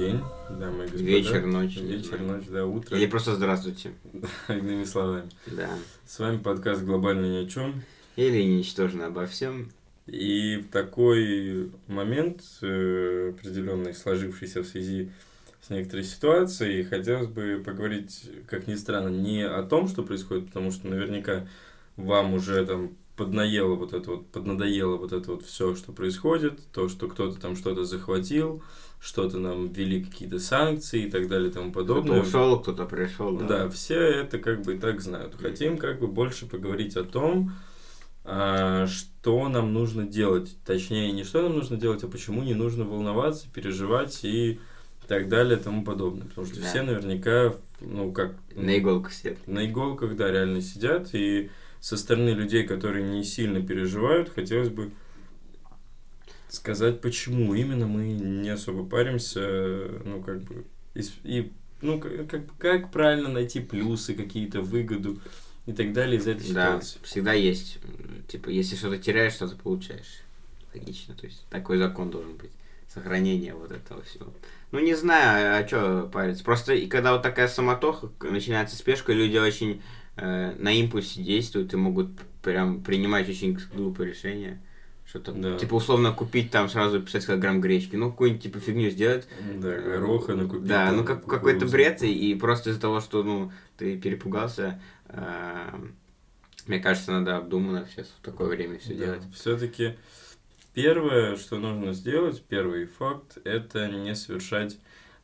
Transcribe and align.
день, 0.00 0.20
дамы 0.48 0.84
и 0.84 0.88
господа. 0.88 1.04
Вечер, 1.04 1.46
ночь. 1.46 1.76
Вечер, 1.76 2.20
ночь, 2.20 2.46
да, 2.48 2.64
утро. 2.64 2.96
Или 2.96 3.06
просто 3.06 3.34
здравствуйте. 3.34 3.92
Иными 4.48 4.84
словами. 4.84 5.28
Да. 5.46 5.68
С 6.06 6.18
вами 6.18 6.38
подкаст 6.38 6.82
«Глобально 6.82 7.26
ни 7.26 7.44
о 7.44 7.46
чем». 7.46 7.82
Или 8.16 8.42
ничтожно 8.42 9.06
обо 9.06 9.26
всем. 9.26 9.70
И 10.06 10.56
в 10.56 10.72
такой 10.72 11.70
момент, 11.86 12.40
э, 12.62 13.34
определенный, 13.34 13.94
сложившийся 13.94 14.62
в 14.62 14.66
связи 14.66 15.10
с 15.60 15.68
некоторой 15.68 16.04
ситуацией, 16.04 16.82
хотелось 16.84 17.28
бы 17.28 17.62
поговорить, 17.64 18.30
как 18.46 18.66
ни 18.66 18.76
странно, 18.76 19.10
не 19.10 19.46
о 19.46 19.62
том, 19.62 19.86
что 19.86 20.02
происходит, 20.02 20.46
потому 20.46 20.70
что 20.70 20.88
наверняка 20.88 21.46
вам 21.96 22.32
уже 22.32 22.64
там 22.64 22.96
поднаело 23.20 23.74
вот 23.74 23.92
это 23.92 24.12
вот, 24.12 24.28
поднадоело 24.28 24.96
вот 24.96 25.12
это 25.12 25.32
вот 25.32 25.44
все, 25.44 25.74
что 25.76 25.92
происходит, 25.92 26.58
то, 26.72 26.88
что 26.88 27.06
кто-то 27.06 27.38
там 27.38 27.54
что-то 27.54 27.84
захватил, 27.84 28.62
что-то 28.98 29.36
нам 29.36 29.68
ввели 29.68 30.02
какие-то 30.02 30.38
санкции 30.38 31.04
и 31.04 31.10
так 31.10 31.28
далее 31.28 31.50
и 31.50 31.52
тому 31.52 31.70
подобное. 31.70 32.22
Кто-то 32.22 32.26
ушел, 32.26 32.60
кто-то 32.60 32.86
пришел. 32.86 33.36
Да. 33.36 33.46
да, 33.46 33.68
все 33.68 34.00
это 34.00 34.38
как 34.38 34.62
бы 34.62 34.76
и 34.76 34.78
так 34.78 35.02
знают. 35.02 35.34
Хотим 35.38 35.76
как 35.76 36.00
бы 36.00 36.06
больше 36.06 36.46
поговорить 36.46 36.96
о 36.96 37.04
том, 37.04 37.52
а, 38.24 38.86
что 38.86 39.50
нам 39.50 39.74
нужно 39.74 40.06
делать. 40.06 40.56
Точнее, 40.64 41.12
не 41.12 41.22
что 41.22 41.42
нам 41.42 41.52
нужно 41.52 41.76
делать, 41.76 42.02
а 42.02 42.08
почему 42.08 42.42
не 42.42 42.54
нужно 42.54 42.84
волноваться, 42.84 43.48
переживать 43.52 44.20
и 44.24 44.60
так 45.08 45.28
далее 45.28 45.58
и 45.58 45.62
тому 45.62 45.84
подобное. 45.84 46.26
Потому 46.26 46.46
что 46.46 46.58
да. 46.58 46.66
все 46.66 46.80
наверняка, 46.80 47.54
ну 47.82 48.12
как... 48.12 48.32
На 48.54 48.78
иголках 48.78 49.12
сидят. 49.12 49.46
На 49.46 49.66
иголках, 49.66 50.16
да, 50.16 50.30
реально 50.30 50.62
сидят. 50.62 51.10
И 51.12 51.50
со 51.80 51.96
стороны 51.96 52.30
людей, 52.30 52.64
которые 52.66 53.04
не 53.04 53.24
сильно 53.24 53.62
переживают, 53.62 54.28
хотелось 54.28 54.68
бы 54.68 54.92
сказать, 56.48 57.00
почему 57.00 57.54
именно 57.54 57.86
мы 57.86 58.12
не 58.12 58.50
особо 58.50 58.84
паримся, 58.84 59.40
ну, 60.04 60.22
как 60.22 60.42
бы, 60.42 60.64
и, 60.94 61.02
и 61.24 61.52
ну, 61.80 62.00
как, 62.00 62.42
как, 62.58 62.90
правильно 62.90 63.28
найти 63.28 63.60
плюсы, 63.60 64.14
какие-то 64.14 64.60
выгоду 64.60 65.18
и 65.66 65.72
так 65.72 65.92
далее 65.92 66.18
из 66.18 66.26
этой 66.26 66.44
ситуации. 66.44 66.98
Да, 66.98 67.06
всегда 67.06 67.32
есть, 67.32 67.78
типа, 68.28 68.50
если 68.50 68.76
что-то 68.76 68.98
теряешь, 68.98 69.34
что-то 69.34 69.56
получаешь. 69.56 70.22
Логично, 70.74 71.14
то 71.14 71.26
есть 71.26 71.44
такой 71.50 71.78
закон 71.78 72.10
должен 72.10 72.36
быть. 72.36 72.50
Сохранение 72.92 73.54
вот 73.54 73.70
этого 73.70 74.02
всего. 74.02 74.32
Ну, 74.72 74.80
не 74.80 74.94
знаю, 74.94 75.62
а 75.62 75.66
что 75.66 76.10
париться. 76.12 76.42
Просто 76.42 76.74
и 76.74 76.88
когда 76.88 77.12
вот 77.12 77.22
такая 77.22 77.46
самотоха, 77.46 78.10
начинается 78.20 78.76
спешка, 78.76 79.12
люди 79.12 79.36
очень 79.36 79.80
э, 80.20 80.54
на 80.58 80.72
импульсе 80.72 81.22
действуют 81.22 81.72
и 81.72 81.76
могут 81.76 82.10
прям 82.42 82.82
принимать 82.82 83.28
очень 83.28 83.58
глупые 83.74 84.10
решения. 84.10 84.62
Что-то, 85.06 85.32
да. 85.32 85.58
типа, 85.58 85.74
условно, 85.74 86.12
купить 86.12 86.52
там 86.52 86.68
сразу 86.68 87.00
50 87.00 87.40
грамм 87.40 87.60
гречки. 87.60 87.96
Ну, 87.96 88.10
какую-нибудь, 88.10 88.44
типа, 88.44 88.60
фигню 88.60 88.90
сделать. 88.90 89.26
Да, 89.56 89.76
гороха 89.76 90.36
накупить. 90.36 90.68
Да, 90.68 90.86
там, 90.86 90.98
ну, 90.98 91.04
как, 91.04 91.24
какой-то 91.26 91.66
бред, 91.66 92.02
и, 92.04 92.30
и 92.30 92.34
просто 92.36 92.70
из-за 92.70 92.80
того, 92.80 93.00
что, 93.00 93.24
ну, 93.24 93.50
ты 93.76 93.98
перепугался, 93.98 94.80
э, 95.08 95.80
мне 96.66 96.78
кажется, 96.78 97.10
надо 97.10 97.38
обдуманно 97.38 97.88
сейчас 97.90 98.06
в 98.06 98.24
такое 98.24 98.48
время 98.48 98.78
все 98.78 98.94
да. 98.94 99.04
делать. 99.04 99.22
Все-таки 99.34 99.96
первое, 100.74 101.36
что 101.36 101.58
нужно 101.58 101.92
сделать, 101.92 102.42
первый 102.48 102.86
факт, 102.86 103.38
это 103.42 103.88
не 103.88 104.14
совершать 104.14 104.78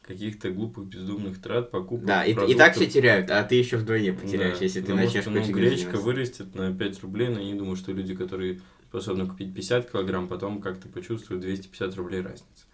каких-то 0.06 0.50
глупых, 0.50 0.86
бездумных 0.86 1.40
трат, 1.40 1.70
покупок. 1.70 2.06
Да, 2.06 2.24
и, 2.24 2.32
и 2.32 2.54
так 2.54 2.74
все 2.74 2.86
теряют, 2.86 3.30
а 3.30 3.42
ты 3.42 3.56
еще 3.56 3.76
вдвойне 3.76 4.12
потеряешь, 4.12 4.58
да, 4.58 4.64
если 4.64 4.80
ты 4.80 4.94
начнешь 4.94 5.22
что, 5.22 5.30
ну, 5.30 5.42
гречка 5.42 5.96
вырастет 5.96 6.54
на 6.54 6.72
5 6.72 7.02
рублей, 7.02 7.28
но 7.28 7.40
я 7.40 7.46
не 7.46 7.58
думаю, 7.58 7.76
что 7.76 7.92
люди, 7.92 8.14
которые 8.14 8.60
способны 8.88 9.26
купить 9.26 9.54
50 9.54 9.90
килограмм, 9.90 10.28
потом 10.28 10.60
как-то 10.60 10.88
почувствуют 10.88 11.42
250 11.42 11.96
рублей 11.96 12.22
разницы. 12.22 12.66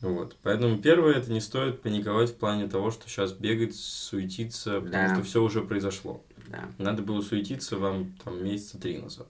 Вот. 0.00 0.36
Поэтому 0.42 0.78
первое, 0.78 1.14
это 1.14 1.32
не 1.32 1.40
стоит 1.40 1.80
паниковать 1.82 2.30
в 2.30 2.36
плане 2.36 2.68
того, 2.68 2.90
что 2.90 3.08
сейчас 3.08 3.32
бегать, 3.32 3.74
суетиться, 3.74 4.80
потому 4.80 4.90
да. 4.90 5.14
что 5.14 5.24
все 5.24 5.42
уже 5.42 5.62
произошло. 5.62 6.22
Да. 6.48 6.64
Надо 6.78 7.02
было 7.02 7.22
суетиться 7.22 7.76
вам 7.76 8.12
там 8.24 8.42
месяца 8.44 8.78
три 8.78 8.98
назад. 8.98 9.26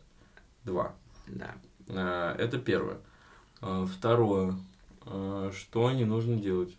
Два. 0.65 0.95
Да. 1.27 1.55
А, 1.89 2.37
это 2.37 2.59
первое. 2.59 2.99
А, 3.61 3.87
второе. 3.87 4.57
А, 5.05 5.51
что 5.53 5.91
не 5.93 6.05
нужно 6.05 6.37
делать? 6.37 6.75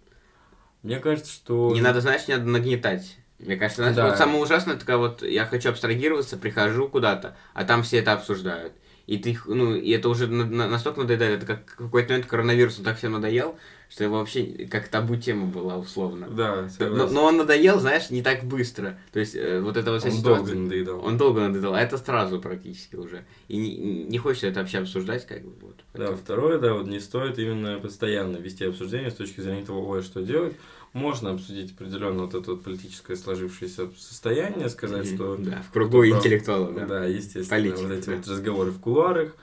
Мне 0.84 1.00
кажется, 1.00 1.32
что... 1.32 1.72
Не 1.74 1.82
надо, 1.82 2.02
знаешь, 2.02 2.28
не 2.28 2.36
надо 2.36 2.48
нагнетать. 2.50 3.18
Мне 3.40 3.56
кажется, 3.56 3.92
да. 3.94 4.08
вот 4.08 4.18
самое 4.18 4.42
ужасное, 4.42 4.78
такая 4.78 4.98
вот, 4.98 5.22
я 5.22 5.46
хочу 5.46 5.70
абстрагироваться, 5.70 6.38
прихожу 6.38 6.88
куда-то, 6.90 7.38
а 7.54 7.66
там 7.66 7.84
все 7.84 7.98
это 8.00 8.14
обсуждают 8.14 8.74
и 9.08 9.18
ты, 9.18 9.38
ну, 9.46 9.74
и 9.74 9.90
это 9.92 10.10
уже 10.10 10.28
на, 10.28 10.46
на, 10.46 10.68
настолько 10.68 11.00
надоедает, 11.00 11.38
это 11.38 11.46
как 11.46 11.66
какой-то 11.66 12.10
момент 12.10 12.30
коронавирус 12.30 12.76
так 12.76 12.98
всем 12.98 13.14
надоел, 13.14 13.58
что 13.90 14.04
его 14.04 14.18
вообще 14.18 14.68
как 14.70 14.90
табу 14.90 15.16
тема 15.16 15.48
была 15.48 15.78
условно. 15.78 16.28
Да, 16.30 16.68
но, 16.80 17.08
но 17.08 17.24
он 17.24 17.38
надоел, 17.38 17.80
знаешь, 17.80 18.10
не 18.10 18.22
так 18.22 18.44
быстро. 18.44 19.00
То 19.14 19.20
есть 19.22 19.34
э, 19.34 19.62
вот 19.62 19.78
это 19.78 19.92
вот 19.92 20.02
вся 20.02 20.10
он 20.10 20.16
ситуация. 20.18 20.46
долго 20.46 20.60
надоедал. 20.60 21.06
Он 21.06 21.18
долго 21.18 21.40
надоедал, 21.40 21.74
а 21.74 21.80
это 21.80 21.98
сразу 21.98 22.42
практически 22.42 22.98
уже. 22.98 23.24
И 23.48 23.56
не, 23.56 24.04
не 24.04 24.18
хочется 24.18 24.48
это 24.48 24.60
вообще 24.60 24.80
обсуждать, 24.80 25.26
как 25.26 25.42
бы 25.42 25.54
вот. 25.62 25.76
Да, 25.94 26.14
второе, 26.14 26.60
да, 26.60 26.74
вот 26.74 26.88
не 26.88 27.00
стоит 27.00 27.40
именно 27.40 27.80
постоянно 27.80 28.36
вести 28.38 28.66
обсуждение 28.66 29.10
с 29.10 29.16
точки 29.16 29.40
зрения 29.40 29.66
того, 29.66 29.88
ой, 29.88 30.02
что 30.02 30.22
делать 30.22 30.54
можно 30.98 31.32
обсудить 31.32 31.72
определенно 31.72 32.24
вот 32.24 32.34
это 32.34 32.52
вот 32.52 32.64
политическое 32.64 33.16
сложившееся 33.16 33.90
состояние, 33.98 34.70
сказать, 34.70 35.06
mm-hmm. 35.06 35.16
что... 35.16 35.36
Да, 35.38 35.62
в 35.62 35.72
кругу 35.72 36.06
интеллектуалов, 36.06 36.76
да. 36.76 36.86
Да, 36.86 37.06
естественно, 37.06 37.62
Политика, 37.62 37.84
вот 37.84 37.92
эти 37.92 38.06
да. 38.08 38.16
вот 38.16 38.28
разговоры 38.28 38.72
в 38.72 38.80
кулуарах, 38.80 39.36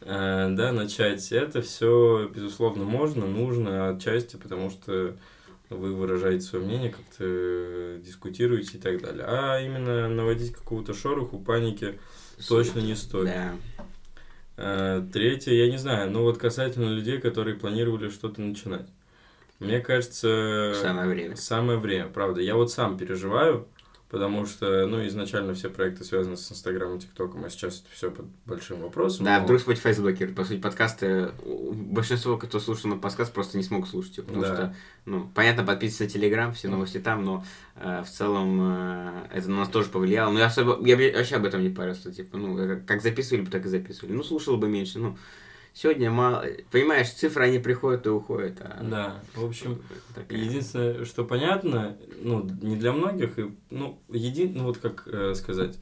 э, 0.00 0.48
да, 0.50 0.72
начать. 0.72 1.30
Это 1.32 1.60
все, 1.62 2.30
безусловно, 2.34 2.84
можно, 2.84 3.26
нужно 3.26 3.90
отчасти, 3.90 4.36
потому 4.36 4.70
что 4.70 5.16
вы 5.68 5.94
выражаете 5.94 6.44
свое 6.44 6.64
мнение, 6.64 6.90
как-то 6.90 7.98
дискутируете 8.04 8.78
и 8.78 8.80
так 8.80 9.00
далее. 9.00 9.24
А 9.26 9.60
именно 9.60 10.08
наводить 10.08 10.52
какого-то 10.52 10.94
шороху, 10.94 11.38
паники 11.38 11.98
точно 12.48 12.80
не 12.80 12.96
стоит. 12.96 13.26
Да. 13.26 13.54
Э, 14.56 15.02
третье, 15.12 15.52
я 15.52 15.70
не 15.70 15.78
знаю, 15.78 16.10
но 16.10 16.22
вот 16.22 16.38
касательно 16.38 16.90
людей, 16.90 17.18
которые 17.18 17.56
планировали 17.56 18.10
что-то 18.10 18.40
начинать. 18.40 18.86
Мне 19.60 19.80
кажется... 19.80 20.72
Самое 20.80 21.08
время. 21.08 21.36
Самое 21.36 21.78
время, 21.78 22.06
правда. 22.06 22.40
Я 22.40 22.54
вот 22.54 22.72
сам 22.72 22.96
переживаю, 22.96 23.68
потому 24.08 24.46
что, 24.46 24.86
ну, 24.86 25.06
изначально 25.06 25.52
все 25.52 25.68
проекты 25.68 26.02
связаны 26.02 26.38
с 26.38 26.50
Инстаграмом, 26.50 26.98
ТикТоком, 26.98 27.44
а 27.44 27.50
сейчас 27.50 27.80
это 27.80 27.94
все 27.94 28.10
под 28.10 28.24
большим 28.46 28.80
вопросом. 28.80 29.26
Да, 29.26 29.38
но... 29.38 29.44
вдруг 29.44 29.60
Spotify 29.60 29.92
заблокирует. 29.92 30.34
По 30.34 30.44
сути, 30.44 30.58
подкасты... 30.58 31.32
Большинство, 31.44 32.38
кто 32.38 32.58
слушал 32.58 32.88
на 32.88 32.96
подкаст, 32.96 33.34
просто 33.34 33.58
не 33.58 33.62
смог 33.62 33.86
слушать 33.86 34.16
их, 34.18 34.24
потому 34.24 34.42
да. 34.42 34.54
что, 34.54 34.76
ну, 35.04 35.30
понятно, 35.34 35.62
подписываться 35.62 36.04
на 36.04 36.10
Телеграм, 36.10 36.54
все 36.54 36.68
новости 36.68 36.98
там, 36.98 37.22
но 37.22 37.44
э, 37.76 38.02
в 38.02 38.10
целом 38.10 38.58
э, 38.62 39.26
это 39.34 39.50
на 39.50 39.58
нас 39.58 39.68
тоже 39.68 39.90
повлияло. 39.90 40.32
Но 40.32 40.38
я 40.38 40.46
особо... 40.46 40.84
Я 40.86 40.96
вообще 40.96 41.36
об 41.36 41.44
этом 41.44 41.62
не 41.62 41.70
парился, 41.70 42.10
типа, 42.10 42.38
ну, 42.38 42.56
как 42.86 43.02
записывали 43.02 43.42
бы, 43.42 43.50
так 43.50 43.66
и 43.66 43.68
записывали. 43.68 44.14
Ну, 44.14 44.22
слушал 44.22 44.56
бы 44.56 44.68
меньше, 44.68 44.98
ну... 44.98 45.18
Сегодня 45.72 46.10
мало... 46.10 46.44
Понимаешь, 46.70 47.10
цифры, 47.10 47.44
они 47.44 47.58
приходят 47.58 48.06
и 48.06 48.10
уходят. 48.10 48.60
А... 48.60 48.82
Да, 48.82 49.20
в 49.34 49.44
общем, 49.44 49.82
такая... 50.14 50.38
единственное, 50.38 51.04
что 51.04 51.24
понятно, 51.24 51.96
ну, 52.22 52.48
не 52.60 52.76
для 52.76 52.92
многих, 52.92 53.38
и, 53.38 53.54
ну, 53.70 54.00
един... 54.08 54.54
ну, 54.54 54.64
вот 54.64 54.78
как 54.78 55.06
э, 55.06 55.34
сказать, 55.34 55.78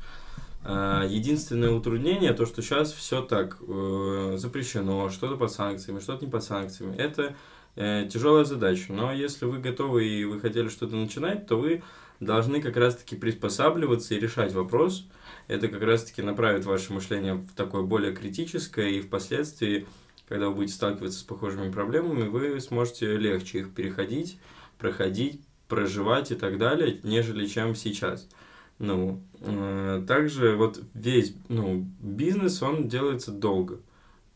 э, 0.64 1.06
единственное 1.08 1.70
утруднение, 1.70 2.32
то, 2.34 2.46
что 2.46 2.62
сейчас 2.62 2.92
все 2.92 3.22
так 3.22 3.56
э, 3.66 4.34
запрещено, 4.36 5.08
что-то 5.10 5.36
под 5.36 5.50
санкциями, 5.50 6.00
что-то 6.00 6.24
не 6.24 6.30
под 6.30 6.44
санкциями, 6.44 6.94
это 6.96 7.34
э, 7.76 8.08
тяжелая 8.12 8.44
задача. 8.44 8.92
Но 8.92 9.12
если 9.12 9.46
вы 9.46 9.58
готовы 9.58 10.06
и 10.06 10.24
вы 10.24 10.40
хотели 10.40 10.68
что-то 10.68 10.96
начинать, 10.96 11.46
то 11.46 11.56
вы 11.56 11.82
должны 12.20 12.60
как 12.60 12.76
раз-таки 12.76 13.16
приспосабливаться 13.16 14.14
и 14.14 14.20
решать 14.20 14.52
вопрос, 14.52 15.06
это 15.48 15.68
как 15.68 15.82
раз-таки 15.82 16.22
направит 16.22 16.64
ваше 16.64 16.92
мышление 16.92 17.34
в 17.34 17.52
такое 17.54 17.82
более 17.82 18.14
критическое, 18.14 18.90
и 18.90 19.00
впоследствии, 19.00 19.86
когда 20.28 20.48
вы 20.48 20.56
будете 20.56 20.74
сталкиваться 20.74 21.18
с 21.18 21.22
похожими 21.22 21.72
проблемами, 21.72 22.28
вы 22.28 22.60
сможете 22.60 23.16
легче 23.16 23.60
их 23.60 23.74
переходить, 23.74 24.38
проходить, 24.78 25.40
проживать 25.66 26.30
и 26.30 26.34
так 26.34 26.58
далее, 26.58 27.00
нежели 27.02 27.46
чем 27.46 27.74
сейчас. 27.74 28.28
Ну, 28.78 29.22
э, 29.40 30.04
также 30.06 30.54
вот 30.54 30.80
весь 30.94 31.34
ну, 31.48 31.86
бизнес, 32.00 32.62
он 32.62 32.86
делается 32.86 33.32
долго, 33.32 33.80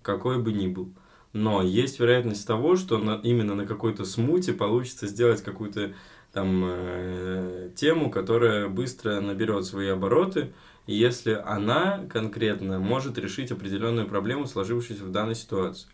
какой 0.03 0.43
бы 0.43 0.53
ни 0.53 0.67
был. 0.67 0.93
Но 1.33 1.63
есть 1.63 2.01
вероятность 2.01 2.47
того, 2.47 2.77
что 2.77 2.99
на, 2.99 3.21
именно 3.23 3.55
на 3.55 3.67
какой-то 3.67 4.05
смуте 4.05 4.53
получится 4.53 5.07
сделать 5.07 5.43
какую-то 5.43 5.95
там 6.33 6.63
э, 6.65 7.71
тему, 7.77 8.11
которая 8.11 8.69
быстро 8.69 9.21
наберет 9.21 9.65
свои 9.65 9.89
обороты, 9.89 10.53
если 10.87 11.41
она 11.45 12.05
конкретно 12.11 12.79
может 12.79 13.19
решить 13.19 13.53
определенную 13.53 14.07
проблему, 14.07 14.47
сложившуюся 14.47 15.05
в 15.05 15.13
данной 15.13 15.35
ситуации. 15.35 15.89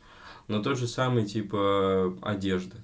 Но 0.46 0.62
тот 0.62 0.78
же 0.78 0.86
самый 0.86 1.26
типа 1.26 2.16
одежда. 2.22 2.76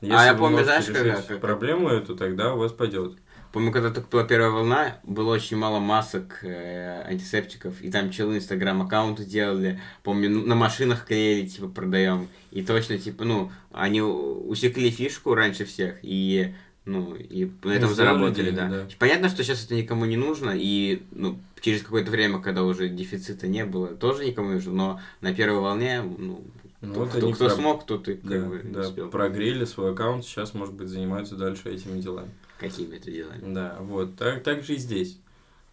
Если 0.00 0.16
а 0.16 0.24
я 0.24 0.34
помню, 0.34 0.64
знаешь, 0.64 0.86
как, 0.86 1.40
проблему 1.40 1.88
эту, 1.88 2.16
тогда 2.16 2.54
у 2.54 2.58
вас 2.58 2.72
пойдет. 2.72 3.18
помню, 3.52 3.70
когда 3.70 3.90
только 3.90 4.08
была 4.08 4.24
первая 4.24 4.50
волна, 4.50 4.98
было 5.02 5.34
очень 5.34 5.58
мало 5.58 5.78
масок, 5.78 6.38
э, 6.42 7.02
антисептиков, 7.06 7.82
и 7.82 7.90
там 7.90 8.10
челы 8.10 8.38
инстаграм-аккаунты 8.38 9.24
делали, 9.24 9.78
помню, 10.02 10.30
на 10.30 10.54
машинах 10.54 11.04
клеили, 11.04 11.46
типа, 11.46 11.68
продаем, 11.68 12.28
и 12.50 12.62
точно, 12.62 12.96
типа, 12.96 13.24
ну, 13.24 13.52
они 13.72 14.00
усекли 14.00 14.90
фишку 14.90 15.34
раньше 15.34 15.66
всех, 15.66 15.96
и 16.00 16.54
ну, 16.84 17.14
и 17.14 17.50
на 17.62 17.72
этом 17.72 17.94
заработали, 17.94 18.46
деньги, 18.46 18.56
да. 18.56 18.68
да. 18.68 18.88
Понятно, 18.98 19.28
что 19.28 19.44
сейчас 19.44 19.64
это 19.64 19.74
никому 19.74 20.06
не 20.06 20.16
нужно, 20.16 20.52
и 20.54 21.02
ну, 21.12 21.38
через 21.60 21.82
какое-то 21.82 22.10
время, 22.10 22.40
когда 22.40 22.64
уже 22.64 22.88
дефицита 22.88 23.46
не 23.46 23.64
было, 23.64 23.88
тоже 23.88 24.24
никому 24.24 24.48
не 24.48 24.54
нужно, 24.54 24.72
но 24.72 25.00
на 25.20 25.34
первой 25.34 25.60
волне, 25.60 26.02
ну, 26.02 26.42
ну 26.80 26.90
кто, 26.90 27.00
вот 27.00 27.08
кто, 27.10 27.32
кто 27.32 27.44
про... 27.46 27.54
смог, 27.54 27.86
тот 27.86 28.08
и 28.08 28.14
да, 28.14 28.30
как 28.30 28.48
бы 28.48 28.62
да, 28.64 28.80
успел. 28.80 29.10
прогрели 29.10 29.64
свой 29.66 29.92
аккаунт, 29.92 30.24
сейчас, 30.24 30.54
может 30.54 30.74
быть, 30.74 30.88
занимаются 30.88 31.36
дальше 31.36 31.68
этими 31.68 32.00
делами. 32.00 32.30
Какими 32.58 32.96
это 32.96 33.10
делами? 33.10 33.54
Да, 33.54 33.76
вот, 33.80 34.16
так, 34.16 34.42
так 34.42 34.64
же 34.64 34.74
и 34.74 34.78
здесь. 34.78 35.18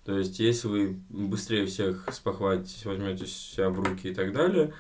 То 0.05 0.17
есть, 0.17 0.39
если 0.39 0.67
вы 0.67 0.97
быстрее 1.09 1.65
всех 1.65 2.07
спохватитесь, 2.11 2.85
возьмете 2.85 3.25
себя 3.25 3.69
в 3.69 3.79
руки 3.79 4.09
и 4.09 4.13
так 4.13 4.33
далее, 4.33 4.73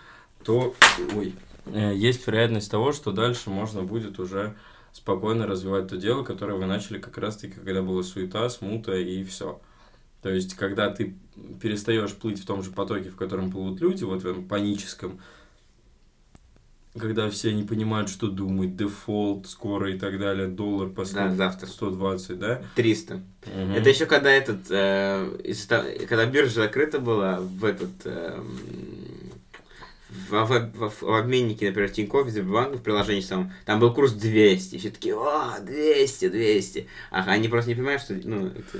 то 0.43 0.73
ой, 1.15 1.33
э, 1.65 1.93
есть 1.95 2.25
вероятность 2.25 2.71
того, 2.71 2.93
что 2.93 3.11
дальше 3.11 3.49
можно 3.49 3.81
будет 3.81 4.19
уже 4.19 4.55
спокойно 4.97 5.45
развивать 5.45 5.87
то 5.87 5.97
дело, 5.97 6.23
которое 6.23 6.57
вы 6.57 6.65
начали 6.65 6.97
как 6.97 7.19
раз-таки, 7.19 7.53
когда 7.53 7.83
была 7.83 8.01
суета, 8.01 8.49
смута 8.49 8.95
и 8.97 9.23
все. 9.23 9.61
То 10.23 10.29
есть, 10.29 10.55
когда 10.55 10.89
ты 10.89 11.15
перестаешь 11.61 12.13
плыть 12.13 12.41
в 12.41 12.45
том 12.45 12.63
же 12.63 12.71
потоке, 12.71 13.11
в 13.11 13.15
котором 13.15 13.51
плывут 13.51 13.79
люди, 13.79 14.03
вот 14.03 14.23
в 14.23 14.27
этом 14.27 14.47
паническом, 14.47 15.19
когда 16.97 17.29
все 17.29 17.53
не 17.53 17.61
понимают, 17.61 18.09
что 18.09 18.27
думать, 18.27 18.75
дефолт 18.75 19.47
скоро 19.47 19.93
и 19.93 19.99
так 19.99 20.19
далее, 20.19 20.47
доллар 20.47 20.89
по 20.89 21.05
100, 21.05 21.15
да, 21.15 21.35
завтра. 21.35 21.67
120, 21.67 22.39
да? 22.39 22.61
300. 22.73 23.13
Угу. 23.13 23.73
Это 23.75 23.89
еще 23.89 24.07
когда 24.07 24.31
этот, 24.31 24.71
э, 24.71 25.29
когда 26.09 26.25
биржа 26.25 26.61
закрыта 26.61 26.99
была, 26.99 27.39
в 27.39 27.63
этот, 27.63 27.91
э, 28.05 28.43
в, 30.09 30.31
в, 30.31 30.71
в, 30.73 31.01
в 31.01 31.13
обменнике, 31.13 31.67
например, 31.67 31.89
Тинькофф, 31.89 32.29
Сбербанк, 32.29 32.75
в 32.75 32.81
приложении 32.81 33.21
самом, 33.21 33.51
там 33.65 33.79
был 33.79 33.93
курс 33.93 34.13
200, 34.13 34.77
все 34.77 34.89
такие, 34.89 35.15
о, 35.15 35.59
200, 35.59 36.29
200. 36.29 36.87
А 37.11 37.23
они 37.23 37.47
просто 37.47 37.69
не 37.69 37.75
понимают, 37.75 38.01
что, 38.01 38.13
ну, 38.23 38.47
это, 38.47 38.79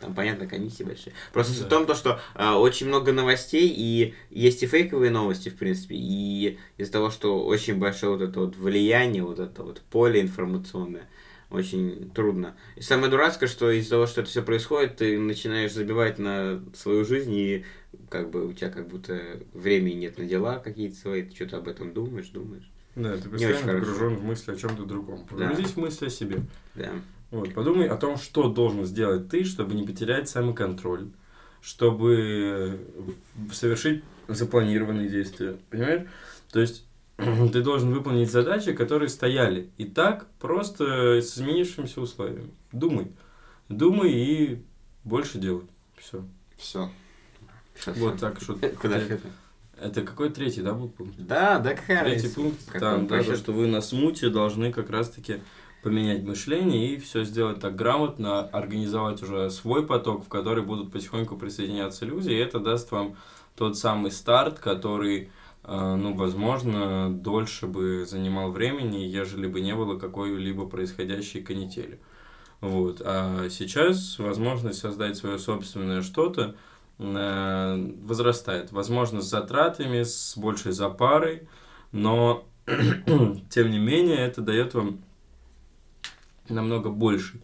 там, 0.00 0.14
понятно, 0.14 0.46
комиссии 0.46 0.84
большие. 0.84 1.14
Просто 1.32 1.58
да. 1.60 1.66
в 1.66 1.68
том, 1.68 1.86
то, 1.86 1.94
что 1.94 2.20
э, 2.34 2.50
очень 2.50 2.88
много 2.88 3.12
новостей, 3.12 3.72
и 3.74 4.14
есть 4.30 4.62
и 4.62 4.66
фейковые 4.66 5.10
новости, 5.10 5.48
в 5.48 5.56
принципе, 5.56 5.96
и 5.96 6.58
из-за 6.76 6.92
того, 6.92 7.10
что 7.10 7.44
очень 7.44 7.76
большое 7.76 8.12
вот 8.12 8.22
это 8.22 8.40
вот 8.40 8.56
влияние, 8.56 9.22
вот 9.22 9.38
это 9.38 9.62
вот 9.62 9.80
поле 9.90 10.20
информационное, 10.20 11.08
очень 11.50 12.10
трудно. 12.14 12.56
И 12.74 12.82
самое 12.82 13.10
дурацкое, 13.10 13.48
что 13.48 13.70
из-за 13.70 13.90
того, 13.90 14.06
что 14.06 14.20
это 14.20 14.30
все 14.30 14.42
происходит, 14.42 14.96
ты 14.96 15.18
начинаешь 15.18 15.72
забивать 15.72 16.18
на 16.18 16.62
свою 16.74 17.04
жизнь, 17.04 17.32
и 17.34 17.64
как 18.08 18.30
бы 18.30 18.46
у 18.46 18.52
тебя 18.52 18.70
как 18.70 18.88
будто 18.88 19.40
времени 19.52 19.94
нет 19.94 20.18
на 20.18 20.24
дела 20.24 20.58
какие-то 20.58 20.96
свои, 20.96 21.22
ты 21.22 21.34
что-то 21.34 21.58
об 21.58 21.68
этом 21.68 21.92
думаешь, 21.92 22.28
думаешь. 22.28 22.70
Да, 22.94 23.16
ты 23.16 23.28
постоянно 23.28 23.74
погружен 23.74 24.16
в 24.16 24.24
мысли 24.24 24.52
о 24.52 24.56
чем-то 24.56 24.84
другом. 24.84 25.26
Погрузись 25.26 25.66
да. 25.66 25.72
в 25.72 25.76
мысли 25.76 26.06
о 26.06 26.10
себе. 26.10 26.42
Да. 26.74 26.92
Вот, 27.30 27.52
подумай 27.54 27.88
о 27.88 27.96
том, 27.96 28.16
что 28.16 28.48
должен 28.48 28.84
сделать 28.84 29.28
ты, 29.28 29.44
чтобы 29.44 29.74
не 29.74 29.84
потерять 29.84 30.28
самоконтроль, 30.28 31.08
чтобы 31.60 32.80
совершить 33.52 34.02
запланированные 34.28 35.08
действия. 35.08 35.56
Понимаешь? 35.70 36.06
То 36.50 36.60
есть 36.60 36.86
ты 37.16 37.62
должен 37.62 37.92
выполнить 37.92 38.30
задачи, 38.30 38.72
которые 38.72 39.08
стояли. 39.08 39.70
И 39.76 39.84
так 39.84 40.26
просто 40.38 41.20
с 41.20 41.36
изменившимися 41.36 42.00
условиями. 42.00 42.50
Думай. 42.72 43.12
Думай 43.68 44.12
и 44.12 44.62
больше 45.04 45.38
делай. 45.38 45.64
Все. 45.96 46.24
Все. 46.56 46.90
Вот 47.96 48.18
так 48.18 48.40
что. 48.40 48.54
Куда 48.80 48.98
это? 48.98 49.20
Это 49.78 50.02
какой 50.02 50.30
третий, 50.30 50.62
да, 50.62 50.72
был 50.72 50.88
пункт? 50.88 51.16
Да, 51.18 51.58
да, 51.58 51.74
какая 51.74 52.02
Третий 52.04 52.28
пункт, 52.28 52.58
как 52.66 52.80
там, 52.80 53.06
да, 53.06 53.22
то, 53.22 53.36
что 53.36 53.52
вы 53.52 53.66
на 53.66 53.82
смуте 53.82 54.30
должны 54.30 54.72
как 54.72 54.88
раз-таки 54.88 55.40
поменять 55.82 56.22
мышление 56.22 56.94
и 56.94 56.96
все 56.96 57.24
сделать 57.24 57.60
так 57.60 57.76
грамотно, 57.76 58.40
организовать 58.40 59.22
уже 59.22 59.50
свой 59.50 59.86
поток, 59.86 60.24
в 60.24 60.28
который 60.28 60.64
будут 60.64 60.92
потихоньку 60.92 61.36
присоединяться 61.36 62.06
люди, 62.06 62.30
и 62.30 62.36
это 62.36 62.58
даст 62.58 62.90
вам 62.90 63.16
тот 63.54 63.76
самый 63.76 64.10
старт, 64.10 64.58
который 64.58 65.30
а, 65.68 65.96
ну, 65.96 66.14
возможно, 66.14 67.10
дольше 67.12 67.66
бы 67.66 68.06
занимал 68.08 68.52
времени, 68.52 68.98
ежели 68.98 69.48
бы 69.48 69.60
не 69.60 69.74
было 69.74 69.98
какой-либо 69.98 70.66
происходящей 70.66 71.42
канители. 71.42 71.98
Вот. 72.60 73.02
А 73.04 73.48
сейчас 73.50 74.18
возможность 74.20 74.78
создать 74.78 75.16
свое 75.16 75.40
собственное 75.40 76.02
что-то 76.02 76.42
э, 76.42 76.54
возрастает. 76.98 78.72
Возможно, 78.72 79.20
с 79.20 79.28
затратами, 79.28 80.02
с 80.02 80.36
большей 80.36 80.72
запарой, 80.72 81.46
но 81.92 82.46
тем 83.50 83.70
не 83.70 83.78
менее 83.78 84.18
это 84.18 84.40
дает 84.40 84.72
вам 84.74 85.00
намного 86.48 86.88
больший 86.88 87.42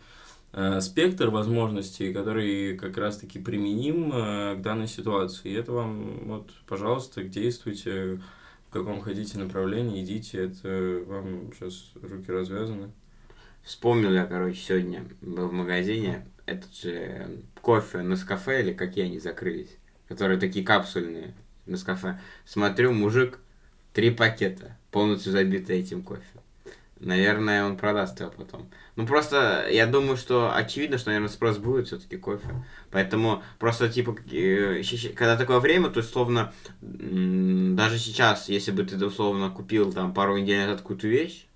Э, 0.55 0.83
спектр 0.83 1.31
возможностей, 1.31 2.13
который 2.13 2.77
как 2.77 2.99
раз-таки 2.99 3.39
применим 3.39 4.13
э, 4.13 4.57
к 4.57 4.61
данной 4.61 4.87
ситуации. 4.87 5.51
И 5.51 5.55
это 5.55 5.73
вам, 5.73 6.29
вот, 6.29 6.51
пожалуйста, 6.67 7.23
действуйте, 7.25 8.21
в 8.69 8.73
каком 8.73 9.01
хотите 9.01 9.39
направлении, 9.39 10.05
идите, 10.05 10.45
это 10.45 11.03
вам 11.07 11.53
сейчас 11.55 11.93
руки 12.03 12.31
развязаны. 12.31 12.93
Вспомнил 13.63 14.13
я, 14.13 14.27
короче, 14.27 14.61
сегодня 14.61 15.05
был 15.21 15.49
в 15.49 15.53
магазине, 15.53 16.27
этот 16.47 16.75
же 16.75 17.43
кофе 17.61 17.99
на 17.99 18.17
кафе 18.17 18.63
или 18.63 18.73
какие 18.73 19.05
они 19.05 19.21
закрылись, 19.21 19.77
которые 20.09 20.39
такие 20.39 20.65
капсульные 20.65 21.35
на 21.67 21.79
кафе. 21.79 22.19
Смотрю, 22.45 22.93
мужик, 22.93 23.39
три 23.93 24.11
пакета, 24.11 24.77
полностью 24.91 25.33
забитый 25.33 25.79
этим 25.79 26.03
кофе. 26.03 26.23
Наверное, 26.99 27.65
он 27.65 27.77
продаст 27.77 28.21
его 28.21 28.31
потом. 28.31 28.71
Ну, 28.95 29.07
просто 29.07 29.67
я 29.69 29.87
думаю, 29.87 30.17
что 30.17 30.55
очевидно, 30.55 30.99
что, 30.99 31.09
наверное, 31.11 31.29
спрос 31.29 31.59
будет 31.59 31.89
все-таки 31.89 32.17
кофе. 32.17 32.47
Поэтому 32.93 33.43
просто, 33.59 33.89
типа, 33.89 34.17
э, 34.31 34.83
когда 35.17 35.37
такое 35.37 35.59
время, 35.59 35.91
то, 35.91 35.99
условно, 35.99 36.53
даже 36.81 37.99
сейчас, 37.99 38.49
если 38.49 38.71
бы 38.71 38.85
ты, 38.85 39.05
условно, 39.05 39.51
купил 39.51 39.93
там 39.93 40.15
пару 40.15 40.39
недель 40.39 40.61
назад 40.61 40.83
какую-то 40.83 41.09
вещь, 41.09 41.47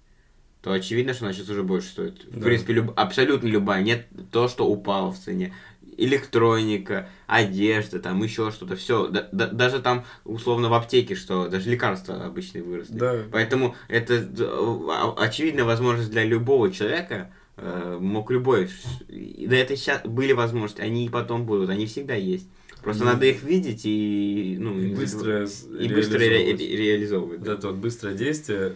то 0.66 0.72
очевидно, 0.72 1.14
что 1.14 1.26
она 1.26 1.32
сейчас 1.32 1.48
уже 1.48 1.62
больше 1.62 1.86
стоит. 1.86 2.24
В 2.24 2.40
да. 2.40 2.44
принципе, 2.44 2.72
люб... 2.72 2.92
абсолютно 2.96 3.46
любая. 3.46 3.84
Нет 3.84 4.08
то, 4.32 4.48
что 4.48 4.66
упало 4.66 5.12
в 5.12 5.16
цене 5.16 5.54
электроника, 5.96 7.08
одежда, 7.28 8.00
там 8.00 8.20
еще 8.20 8.50
что-то, 8.50 8.74
все. 8.74 9.06
Да, 9.06 9.28
да, 9.30 9.46
даже 9.46 9.78
там, 9.78 10.04
условно, 10.24 10.68
в 10.68 10.75
аптеке, 10.75 11.14
что 11.14 11.46
даже 11.46 11.70
лекарства 11.70 12.25
обычные 12.25 12.64
выросли. 12.64 12.99
Да. 12.99 13.23
Поэтому 13.30 13.76
это 13.87 14.28
а, 14.40 15.14
очевидная 15.16 15.64
возможность 15.64 16.11
для 16.11 16.25
любого 16.25 16.73
человека, 16.73 17.30
э, 17.56 17.99
мог 18.00 18.32
любой. 18.32 18.68
Да 19.08 19.54
это 19.54 19.76
сейчас 19.76 20.02
были 20.02 20.32
возможности, 20.32 20.80
они 20.80 21.06
и 21.06 21.08
потом 21.08 21.46
будут, 21.46 21.70
они 21.70 21.87
всегда 21.87 22.16
есть. 22.16 22.49
Просто 22.82 23.04
mm. 23.04 23.06
надо 23.06 23.26
их 23.26 23.44
видеть 23.44 23.82
и, 23.85 24.56
ну, 24.58 24.76
и 24.80 24.92
быстро, 24.96 25.46
и 25.78 25.88
быстро 25.88 26.18
ре 26.18 26.56
реализовывать. 26.56 27.40
Да. 27.40 27.52
Это 27.52 27.68
вот 27.68 27.76
быстрое 27.76 28.16
действие, 28.16 28.75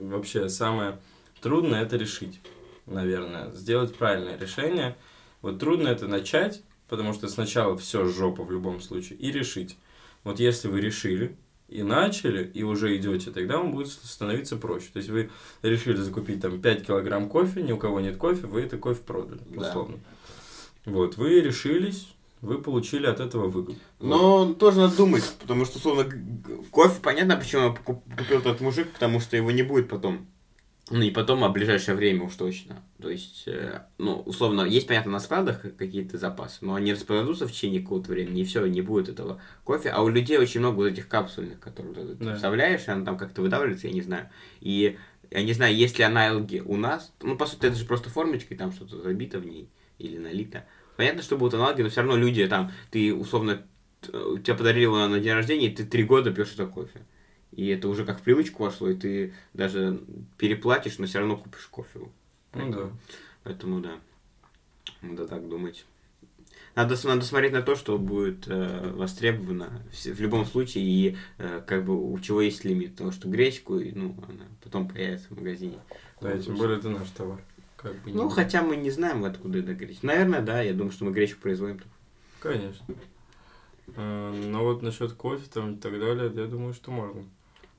вообще 0.00 0.48
самое 0.48 0.98
трудное 1.40 1.82
это 1.82 1.96
решить, 1.96 2.40
наверное. 2.86 3.50
Сделать 3.52 3.94
правильное 3.94 4.38
решение– 4.38 4.96
вот 5.42 5.60
трудно 5.60 5.88
это 5.88 6.08
начать, 6.08 6.62
потому 6.88 7.12
что 7.12 7.28
сначала 7.28 7.76
все 7.76 8.04
жопа 8.06 8.42
в 8.42 8.50
любом 8.50 8.80
случае, 8.80 9.18
и 9.18 9.30
решить. 9.30 9.76
Вот 10.24 10.40
если 10.40 10.68
вы 10.68 10.80
решили, 10.80 11.36
и 11.68 11.82
начали, 11.82 12.44
и 12.44 12.62
уже 12.62 12.96
идете, 12.96 13.30
тогда 13.30 13.58
вам 13.58 13.72
будет 13.72 13.88
становиться 13.88 14.56
проще. 14.56 14.88
То 14.92 14.98
есть 14.98 15.10
вы 15.10 15.30
решили 15.62 15.96
закупить 15.96 16.40
там 16.40 16.60
5 16.60 16.86
килограмм 16.86 17.28
кофе, 17.28 17.62
ни 17.62 17.72
у 17.72 17.76
кого 17.76 18.00
нет 18.00 18.16
кофе, 18.16 18.46
вы 18.46 18.62
это 18.62 18.78
кофе 18.78 19.00
продали, 19.06 19.40
условно. 19.54 19.98
Да. 20.84 20.92
Вот, 20.92 21.16
вы 21.18 21.40
решились, 21.40 22.08
вы 22.40 22.60
получили 22.60 23.06
от 23.06 23.20
этого 23.20 23.48
выгоду. 23.48 23.78
Но 24.00 24.46
вот. 24.46 24.58
тоже 24.58 24.78
надо 24.78 24.96
думать, 24.96 25.24
потому 25.40 25.66
что, 25.66 25.76
условно, 25.76 26.10
кофе, 26.70 26.98
понятно, 27.02 27.36
почему 27.36 27.62
я 27.64 27.70
купил 27.70 28.40
тот 28.40 28.60
мужик, 28.60 28.90
потому 28.92 29.20
что 29.20 29.36
его 29.36 29.50
не 29.50 29.62
будет 29.62 29.88
потом. 29.88 30.26
Ну 30.90 31.02
и 31.02 31.10
потом, 31.10 31.44
а 31.44 31.48
в 31.48 31.52
ближайшее 31.52 31.94
время 31.94 32.24
уж 32.24 32.34
точно. 32.34 32.82
То 33.00 33.10
есть, 33.10 33.44
э, 33.46 33.82
ну, 33.98 34.20
условно, 34.20 34.62
есть, 34.62 34.86
понятно, 34.86 35.12
на 35.12 35.20
складах 35.20 35.60
какие-то 35.76 36.16
запасы, 36.16 36.58
но 36.62 36.74
они 36.74 36.92
распродадутся 36.92 37.46
в 37.46 37.52
течение 37.52 37.82
какого-то 37.82 38.10
времени, 38.10 38.40
и 38.40 38.44
все, 38.44 38.64
не 38.66 38.80
будет 38.80 39.08
этого 39.08 39.40
кофе. 39.64 39.90
А 39.90 40.02
у 40.02 40.08
людей 40.08 40.38
очень 40.38 40.60
много 40.60 40.76
вот 40.76 40.86
этих 40.86 41.08
капсульных, 41.08 41.60
которые 41.60 41.94
ты 41.94 42.24
да. 42.24 42.34
вставляешь, 42.34 42.86
и 42.86 42.90
она 42.90 43.04
там 43.04 43.18
как-то 43.18 43.42
выдавливается, 43.42 43.88
я 43.88 43.92
не 43.92 44.02
знаю. 44.02 44.30
И 44.60 44.96
я 45.30 45.42
не 45.42 45.52
знаю, 45.52 45.76
есть 45.76 45.98
ли 45.98 46.04
аналоги 46.04 46.62
у 46.64 46.76
нас. 46.76 47.12
Ну, 47.20 47.36
по 47.36 47.46
сути, 47.46 47.66
это 47.66 47.76
же 47.76 47.84
просто 47.84 48.08
формочкой, 48.08 48.56
там 48.56 48.72
что-то 48.72 49.00
забито 49.00 49.38
в 49.40 49.46
ней 49.46 49.68
или 49.98 50.16
налито. 50.16 50.64
Понятно, 50.96 51.22
что 51.22 51.36
будут 51.36 51.54
аналоги, 51.54 51.82
но 51.82 51.90
все 51.90 52.00
равно 52.00 52.16
люди 52.16 52.46
там, 52.46 52.72
ты 52.90 53.14
условно, 53.14 53.62
тебя 54.00 54.54
подарили 54.54 54.84
его 54.84 55.06
на 55.06 55.20
день 55.20 55.32
рождения, 55.32 55.66
и 55.66 55.74
ты 55.74 55.84
три 55.84 56.04
года 56.04 56.32
пьешь 56.32 56.54
это 56.54 56.66
кофе. 56.66 57.00
И 57.52 57.68
это 57.68 57.88
уже 57.88 58.04
как 58.04 58.20
в 58.20 58.22
привычку 58.22 58.64
вошло, 58.64 58.88
и 58.88 58.94
ты 58.94 59.34
даже 59.54 60.00
переплатишь, 60.36 60.98
но 60.98 61.06
все 61.06 61.18
равно 61.20 61.36
купишь 61.36 61.66
кофе. 61.66 62.00
Ну 62.54 62.70
да. 62.70 62.90
Поэтому 63.44 63.80
да. 63.80 63.98
Надо 65.02 65.26
так 65.26 65.48
думать. 65.48 65.84
Надо, 66.74 66.96
надо 67.04 67.24
смотреть 67.24 67.52
на 67.52 67.62
то, 67.62 67.74
что 67.74 67.98
будет 67.98 68.46
э, 68.46 68.92
востребовано 68.94 69.82
в, 69.90 70.06
в 70.06 70.20
любом 70.20 70.44
случае 70.44 70.84
и 70.84 71.16
э, 71.38 71.62
как 71.66 71.84
бы 71.84 72.12
у 72.12 72.18
чего 72.20 72.40
есть 72.40 72.64
лимит. 72.64 72.92
Потому 72.92 73.10
что 73.10 73.28
гречку, 73.28 73.74
ну, 73.74 74.14
она 74.28 74.44
потом 74.62 74.88
появится 74.88 75.28
в 75.28 75.38
магазине. 75.38 75.78
Да, 76.20 76.38
тем 76.38 76.56
более 76.56 76.78
это 76.78 76.88
наш 76.90 77.08
товар. 77.10 77.40
Как 77.76 77.94
бы 78.02 78.12
ну, 78.12 78.28
хотя 78.28 78.62
мы 78.62 78.76
не 78.76 78.90
знаем, 78.90 79.24
откуда 79.24 79.58
это 79.58 79.74
гречка. 79.74 80.06
Наверное, 80.06 80.40
да, 80.40 80.62
я 80.62 80.72
думаю, 80.72 80.92
что 80.92 81.04
мы 81.04 81.12
гречку 81.12 81.40
производим. 81.40 81.80
Конечно. 82.40 82.86
А, 83.96 84.32
но 84.32 84.64
вот 84.64 84.82
насчет 84.82 85.12
кофе 85.12 85.48
там 85.52 85.74
и 85.74 85.78
так 85.78 85.98
далее, 85.98 86.30
я 86.34 86.46
думаю, 86.46 86.74
что 86.74 86.90
можно. 86.90 87.24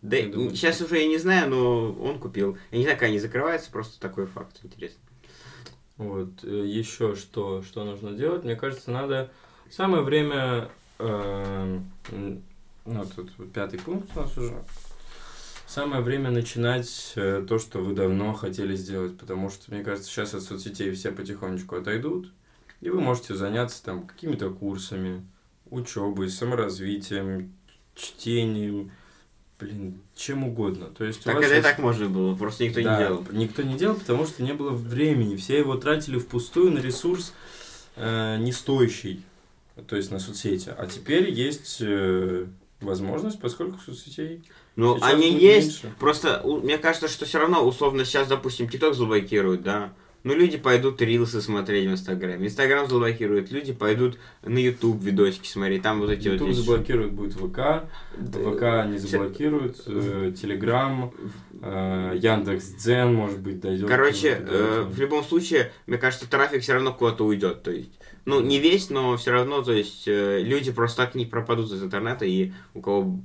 Да, 0.01 0.17
я 0.17 0.29
думаю, 0.29 0.51
сейчас 0.51 0.75
что... 0.75 0.85
уже 0.85 0.99
я 0.99 1.07
не 1.07 1.17
знаю, 1.17 1.49
но 1.49 1.91
он 1.91 2.19
купил. 2.19 2.57
Я 2.71 2.77
не 2.77 2.83
знаю, 2.83 2.97
как 2.97 3.09
они 3.09 3.19
закрываются, 3.19 3.71
просто 3.71 3.99
такой 3.99 4.27
факт 4.27 4.59
интересный. 4.63 5.01
Вот, 5.97 6.43
э, 6.43 6.65
еще 6.65 7.15
что, 7.15 7.61
что 7.61 7.83
нужно 7.83 8.13
делать? 8.13 8.45
Мне 8.45 8.55
кажется, 8.55 8.91
надо 8.91 9.31
самое 9.69 10.01
время, 10.01 10.69
э, 10.97 11.79
ну, 12.85 13.05
тут 13.15 13.31
пятый 13.51 13.79
пункт 13.79 14.09
у 14.15 14.19
нас 14.21 14.37
уже, 14.37 14.63
самое 15.67 16.01
время 16.01 16.31
начинать 16.31 17.13
э, 17.17 17.45
то, 17.47 17.59
что 17.59 17.79
вы 17.79 17.93
давно 17.93 18.33
хотели 18.33 18.75
сделать, 18.75 19.17
потому 19.17 19.49
что, 19.49 19.73
мне 19.73 19.83
кажется, 19.83 20.09
сейчас 20.09 20.33
от 20.33 20.43
соцсетей 20.43 20.91
все 20.93 21.11
потихонечку 21.11 21.75
отойдут, 21.75 22.31
и 22.79 22.89
вы 22.89 23.01
можете 23.01 23.35
заняться 23.35 23.83
там 23.83 24.07
какими-то 24.07 24.51
курсами, 24.51 25.27
учебой, 25.69 26.29
саморазвитием, 26.29 27.53
чтением, 27.93 28.91
блин, 29.59 29.99
чем 30.15 30.43
угодно. 30.43 30.87
То 30.87 31.03
есть 31.03 31.23
так 31.23 31.35
это 31.37 31.47
сейчас... 31.47 31.59
и 31.59 31.61
так 31.61 31.79
можно 31.79 32.07
было, 32.07 32.35
просто 32.35 32.63
никто 32.63 32.81
да, 32.81 32.93
не 32.93 33.03
делал. 33.03 33.25
Никто 33.31 33.61
не 33.61 33.77
делал, 33.77 33.95
потому 33.95 34.25
что 34.25 34.41
не 34.43 34.53
было 34.53 34.71
времени. 34.71 35.35
Все 35.35 35.57
его 35.57 35.75
тратили 35.75 36.17
впустую 36.17 36.71
на 36.71 36.79
ресурс 36.79 37.33
э, 37.95 38.37
не 38.39 38.51
стоящий, 38.51 39.23
то 39.87 39.95
есть 39.95 40.11
на 40.11 40.19
соцсети. 40.19 40.73
А 40.77 40.87
теперь 40.87 41.29
есть 41.29 41.77
э, 41.81 42.45
возможность, 42.81 43.39
поскольку 43.39 43.79
соцсетей. 43.79 44.43
Ну, 44.75 44.97
они 45.01 45.31
есть. 45.31 45.83
Меньше. 45.83 45.95
Просто 45.99 46.41
мне 46.45 46.77
кажется, 46.77 47.07
что 47.07 47.25
все 47.25 47.39
равно, 47.39 47.65
условно, 47.65 48.05
сейчас, 48.05 48.27
допустим, 48.27 48.69
ТикТок 48.69 48.95
заблокируют, 48.95 49.61
да. 49.61 49.91
Ну, 50.23 50.35
люди 50.35 50.57
пойдут 50.57 51.01
рилсы 51.01 51.41
смотреть 51.41 51.87
в 51.87 51.91
Инстаграме. 51.91 52.47
Инстаграм 52.47 52.87
заблокирует. 52.89 53.51
Люди 53.51 53.71
пойдут 53.71 54.17
на 54.43 54.57
Ютуб 54.57 55.01
видосики 55.01 55.47
смотреть. 55.47 55.81
Там 55.81 55.99
вот 55.99 56.09
эти 56.09 56.27
YouTube 56.27 56.41
вот... 56.41 56.49
Ютуб 56.49 56.65
заблокирует 56.65 57.11
будет 57.13 57.33
ВК. 57.33 57.87
ВК 58.17 58.87
не 58.87 58.97
заблокируют. 58.97 59.81
Э, 59.87 60.33
Телеграм. 60.39 61.13
Э, 61.61 62.17
Яндекс 62.21 62.73
Дзен, 62.73 63.13
может 63.13 63.39
быть, 63.39 63.61
дойдет. 63.61 63.87
Короче, 63.87 64.45
э, 64.45 64.85
в 64.89 64.99
любом 64.99 65.23
случае, 65.23 65.71
мне 65.87 65.97
кажется, 65.97 66.29
трафик 66.29 66.63
все 66.63 66.73
равно 66.73 66.93
куда-то 66.93 67.25
уйдет. 67.25 67.63
То 67.63 67.71
есть, 67.71 67.97
ну, 68.25 68.41
не 68.41 68.59
весь, 68.59 68.89
но 68.89 69.15
все 69.15 69.31
равно, 69.31 69.61
то 69.61 69.71
есть, 69.71 70.03
люди 70.05 70.73
просто 70.73 71.05
так 71.05 71.15
не 71.15 71.25
пропадут 71.25 71.71
из 71.71 71.81
интернета. 71.81 72.25
И 72.25 72.51
у 72.73 72.81
кого, 72.81 73.21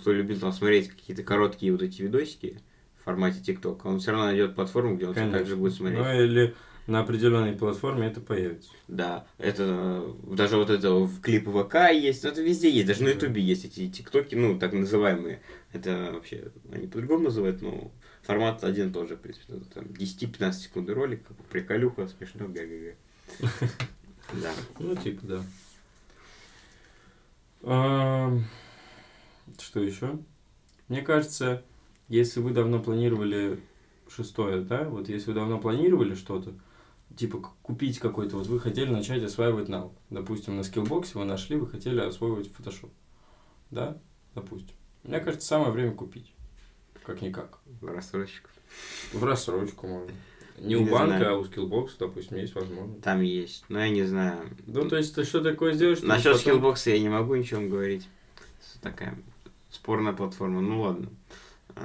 кто 0.00 0.12
любит 0.12 0.40
там 0.40 0.52
смотреть 0.52 0.88
какие-то 0.88 1.22
короткие 1.22 1.70
вот 1.70 1.82
эти 1.82 2.02
видосики, 2.02 2.60
в 3.02 3.04
формате 3.04 3.40
TikTok. 3.44 3.80
Он 3.84 3.98
все 3.98 4.12
равно 4.12 4.26
найдет 4.26 4.54
платформу, 4.54 4.96
где 4.96 5.08
он 5.08 5.14
Конечно. 5.14 5.38
также 5.38 5.56
будет 5.56 5.74
смотреть. 5.74 5.98
Ну 5.98 6.22
или 6.22 6.54
на 6.86 7.00
определенной 7.00 7.52
платформе 7.52 8.06
это 8.06 8.20
появится. 8.20 8.70
Да, 8.88 9.26
это 9.38 10.04
даже 10.24 10.56
вот 10.56 10.70
это 10.70 10.94
в 10.94 11.20
клипы 11.20 11.50
ВК 11.50 11.92
есть, 11.92 12.24
это 12.24 12.42
везде 12.42 12.70
есть, 12.70 12.86
даже 12.86 13.02
на 13.04 13.08
Ютубе 13.08 13.42
есть 13.42 13.64
эти 13.64 13.88
ТикТоки, 13.88 14.34
ну, 14.34 14.58
так 14.58 14.72
называемые. 14.72 15.42
Это 15.72 16.10
вообще, 16.12 16.50
они 16.72 16.86
по-другому 16.86 17.24
называют, 17.24 17.60
но 17.62 17.92
формат 18.22 18.62
один 18.64 18.92
тоже, 18.92 19.16
в 19.16 19.20
принципе, 19.20 19.54
это, 19.54 19.64
там 19.66 19.84
10-15 19.84 20.52
секунд 20.52 20.90
ролик, 20.90 21.22
приколюха, 21.50 22.08
смешно, 22.08 22.46
га-га-га. 22.48 22.94
Да. 24.40 24.52
Ну, 24.78 24.94
типа, 24.96 25.26
да. 25.26 25.42
Что 29.60 29.80
еще? 29.80 30.18
Мне 30.88 31.02
кажется, 31.02 31.62
если 32.12 32.40
вы 32.40 32.52
давно 32.52 32.78
планировали 32.78 33.58
шестое, 34.14 34.60
да, 34.60 34.84
вот 34.84 35.08
если 35.08 35.28
вы 35.28 35.34
давно 35.34 35.58
планировали 35.58 36.14
что-то, 36.14 36.52
типа 37.16 37.38
купить 37.62 37.98
какой-то, 37.98 38.36
вот 38.36 38.48
вы 38.48 38.60
хотели 38.60 38.90
начать 38.90 39.22
осваивать 39.22 39.68
навык. 39.68 39.92
Допустим, 40.10 40.56
на 40.56 40.62
скиллбоксе 40.62 41.18
вы 41.18 41.24
нашли, 41.24 41.56
вы 41.56 41.66
хотели 41.66 42.00
освоивать 42.00 42.48
Photoshop. 42.48 42.90
Да, 43.70 43.96
допустим. 44.34 44.76
Мне 45.04 45.20
кажется, 45.20 45.48
самое 45.48 45.72
время 45.72 45.92
купить. 45.92 46.34
Как-никак. 47.02 47.58
В 47.80 47.86
рассрочку. 47.86 48.50
В 49.14 49.24
рассрочку 49.24 49.86
можно. 49.86 50.12
Не, 50.58 50.74
не 50.74 50.76
у 50.76 50.90
банка, 50.90 51.16
знаю. 51.16 51.34
а 51.34 51.38
у 51.38 51.44
скиллбокса, 51.44 51.96
допустим, 51.98 52.36
есть 52.36 52.54
возможность. 52.54 53.00
Там 53.00 53.22
есть, 53.22 53.64
но 53.70 53.80
я 53.80 53.88
не 53.88 54.04
знаю. 54.04 54.50
Ну, 54.66 54.86
то 54.86 54.98
есть, 54.98 55.14
ты 55.14 55.24
что 55.24 55.40
такое 55.40 55.72
сделаешь? 55.72 56.02
Насчет 56.02 56.32
потом... 56.32 56.40
скиллбокса 56.40 56.90
я 56.90 57.00
не 57.00 57.08
могу 57.08 57.34
ничего 57.34 57.62
говорить. 57.62 58.06
Такая 58.82 59.18
спорная 59.70 60.12
платформа. 60.12 60.60
Ну, 60.60 60.82
ладно. 60.82 61.08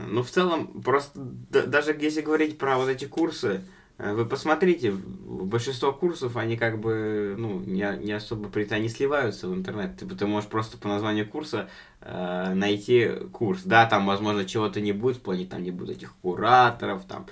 Ну, 0.08 0.24
в 0.24 0.30
целом, 0.30 0.82
просто 0.82 1.20
даже 1.20 1.96
если 2.00 2.22
говорить 2.22 2.58
про 2.58 2.78
вот 2.78 2.90
эти 2.90 3.06
курсы, 3.06 3.62
э, 3.98 4.14
вы 4.14 4.26
посмотрите, 4.26 4.92
большинство 4.92 5.94
курсов, 5.94 6.38
они 6.38 6.58
как 6.58 6.80
бы, 6.80 7.36
ну, 7.38 7.60
не, 7.60 7.86
не 8.04 8.12
особо 8.12 8.50
при 8.50 8.68
не 8.80 8.90
сливаются 8.90 9.48
в 9.48 9.56
интернет. 9.56 9.98
Ты, 9.98 10.06
ты 10.06 10.26
можешь 10.28 10.50
просто 10.50 10.78
по 10.78 10.88
названию 10.88 11.28
курса 11.28 11.70
э, 12.02 12.54
найти 12.54 13.12
курс. 13.32 13.62
Да, 13.64 13.86
там, 13.86 14.06
возможно, 14.06 14.46
чего-то 14.46 14.82
не 14.82 14.92
будет 14.92 15.18
в 15.18 15.22
плане, 15.22 15.46
там 15.46 15.64
не 15.64 15.72
будет 15.72 15.98
этих 15.98 16.14
кураторов, 16.22 17.06
там 17.06 17.28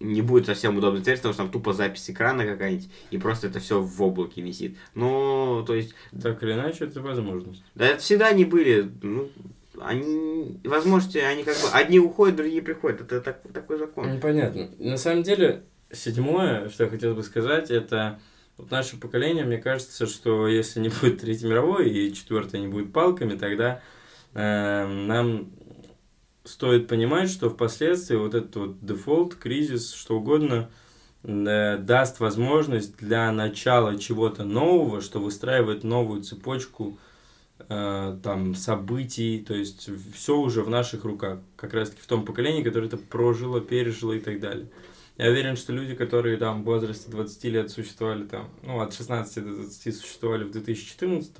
не 0.00 0.22
будет 0.22 0.46
совсем 0.46 0.76
удобно 0.76 0.98
смотреть, 0.98 1.18
потому 1.18 1.34
что 1.34 1.42
там 1.42 1.52
тупо 1.52 1.72
запись 1.72 2.10
экрана 2.10 2.44
какая-нибудь, 2.44 2.88
и 3.10 3.18
просто 3.18 3.48
это 3.48 3.60
все 3.60 3.80
в 3.80 4.02
облаке 4.02 4.42
висит. 4.42 4.76
Ну, 4.94 5.64
то 5.66 5.74
есть... 5.74 5.94
Так 6.20 6.42
или 6.42 6.52
иначе, 6.52 6.84
это 6.84 7.00
возможность. 7.00 7.62
Да, 7.74 7.86
это 7.86 8.00
всегда 8.00 8.28
они 8.28 8.44
были, 8.44 8.90
ну, 9.02 9.30
они, 9.84 10.60
возможности, 10.64 11.18
они 11.18 11.44
как 11.44 11.54
бы, 11.56 11.68
одни 11.72 11.98
уходят, 11.98 12.36
другие 12.36 12.62
приходят. 12.62 13.00
Это 13.00 13.20
так, 13.20 13.40
такой 13.52 13.78
закон. 13.78 14.14
Ну, 14.14 14.20
понятно. 14.20 14.70
На 14.78 14.96
самом 14.96 15.22
деле, 15.22 15.64
седьмое, 15.92 16.68
что 16.70 16.84
я 16.84 16.90
хотел 16.90 17.14
бы 17.14 17.22
сказать, 17.22 17.70
это 17.70 18.20
вот 18.56 18.70
наше 18.70 18.98
поколение, 18.98 19.44
мне 19.44 19.58
кажется, 19.58 20.06
что 20.06 20.46
если 20.46 20.80
не 20.80 20.88
будет 20.88 21.20
Третьей 21.20 21.48
мировой 21.48 21.90
и 21.90 22.12
четвертое 22.12 22.60
не 22.60 22.68
будет 22.68 22.92
палками, 22.92 23.36
тогда 23.36 23.80
э, 24.34 24.86
нам 24.86 25.52
стоит 26.44 26.88
понимать, 26.88 27.30
что 27.30 27.50
впоследствии 27.50 28.16
вот 28.16 28.34
этот 28.34 28.56
вот 28.56 28.84
дефолт, 28.84 29.34
кризис, 29.34 29.92
что 29.92 30.18
угодно, 30.18 30.70
э, 31.22 31.78
даст 31.78 32.20
возможность 32.20 32.96
для 32.96 33.30
начала 33.32 33.98
чего-то 33.98 34.44
нового, 34.44 35.00
что 35.00 35.20
выстраивает 35.20 35.84
новую 35.84 36.22
цепочку 36.22 36.98
там 37.68 38.54
событий, 38.54 39.44
то 39.46 39.54
есть 39.54 39.88
все 40.14 40.36
уже 40.36 40.62
в 40.62 40.70
наших 40.70 41.04
руках, 41.04 41.38
как 41.56 41.74
раз 41.74 41.90
таки 41.90 42.02
в 42.02 42.06
том 42.06 42.24
поколении, 42.24 42.62
которое 42.62 42.86
это 42.86 42.96
прожило, 42.96 43.60
пережило 43.60 44.12
и 44.12 44.20
так 44.20 44.40
далее. 44.40 44.68
Я 45.18 45.28
уверен, 45.28 45.56
что 45.56 45.72
люди, 45.72 45.94
которые 45.94 46.36
там 46.36 46.62
в 46.62 46.64
возрасте 46.64 47.10
20 47.10 47.44
лет 47.44 47.70
существовали 47.70 48.24
там, 48.24 48.48
ну, 48.62 48.80
от 48.80 48.94
16 48.94 49.44
до 49.44 49.54
20 49.54 49.96
существовали 49.96 50.44
в 50.44 50.50
2014, 50.50 51.32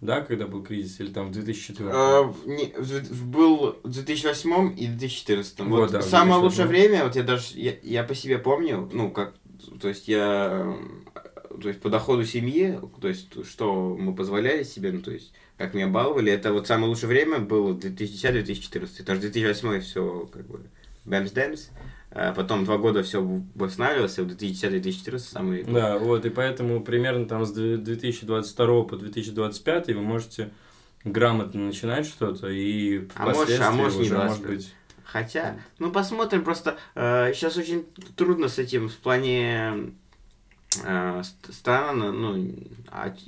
да, 0.00 0.20
когда 0.20 0.46
был 0.46 0.62
кризис, 0.62 1.00
или 1.00 1.10
там 1.12 1.28
в 1.28 1.32
2004? 1.32 1.90
А, 1.92 2.34
не, 2.44 2.72
в, 2.76 3.26
был 3.26 3.76
в 3.82 3.90
2008 3.90 4.74
и 4.78 4.86
2014. 4.86 5.60
Вот, 5.60 5.66
вот 5.68 5.90
да, 5.90 6.02
самое 6.02 6.40
лучшее 6.40 6.66
время, 6.66 7.04
вот 7.04 7.16
я 7.16 7.22
даже, 7.22 7.58
я, 7.58 7.74
я 7.82 8.04
по 8.04 8.14
себе 8.14 8.38
помню, 8.38 8.88
ну, 8.92 9.10
как, 9.10 9.34
то 9.80 9.88
есть 9.88 10.06
я 10.06 10.76
то 11.60 11.68
есть 11.68 11.80
по 11.80 11.88
доходу 11.88 12.24
семьи, 12.24 12.78
то 13.00 13.08
есть 13.08 13.46
что 13.46 13.96
мы 13.98 14.14
позволяли 14.14 14.62
себе, 14.62 14.92
ну 14.92 15.00
то 15.00 15.10
есть 15.10 15.32
как 15.56 15.74
меня 15.74 15.88
баловали, 15.88 16.32
это 16.32 16.52
вот 16.52 16.66
самое 16.66 16.88
лучшее 16.88 17.08
время 17.08 17.38
было 17.38 17.74
2010-2014, 17.74 19.04
даже 19.04 19.20
2008 19.20 19.80
все 19.80 20.28
как 20.32 20.46
бы 20.46 20.60
бэмс 21.04 21.30
дэмс, 21.32 21.68
а 22.12 22.32
потом 22.32 22.64
два 22.64 22.78
года 22.78 23.02
все 23.02 23.22
восстанавливалось, 23.54 24.18
в 24.18 24.26
2010-2014 24.26 25.18
самый... 25.18 25.62
Да, 25.64 25.98
вот, 25.98 26.24
и 26.24 26.30
поэтому 26.30 26.82
примерно 26.82 27.26
там 27.26 27.44
с 27.44 27.52
2022 27.52 28.82
по 28.84 28.96
2025 28.96 29.88
вы 29.88 30.00
можете 30.00 30.50
грамотно 31.04 31.66
начинать 31.66 32.06
что-то 32.06 32.48
и 32.48 33.06
а 33.14 33.26
может, 33.26 33.60
а 33.60 33.70
может, 33.70 34.00
уже, 34.00 34.18
может 34.18 34.46
быть... 34.46 34.74
Хотя, 35.04 35.58
ну 35.78 35.90
посмотрим, 35.90 36.44
просто 36.44 36.78
э, 36.94 37.32
сейчас 37.34 37.56
очень 37.56 37.84
трудно 38.16 38.48
с 38.48 38.58
этим 38.58 38.88
в 38.88 38.96
плане 38.96 39.92
страна, 40.70 41.92
ну, 42.12 42.54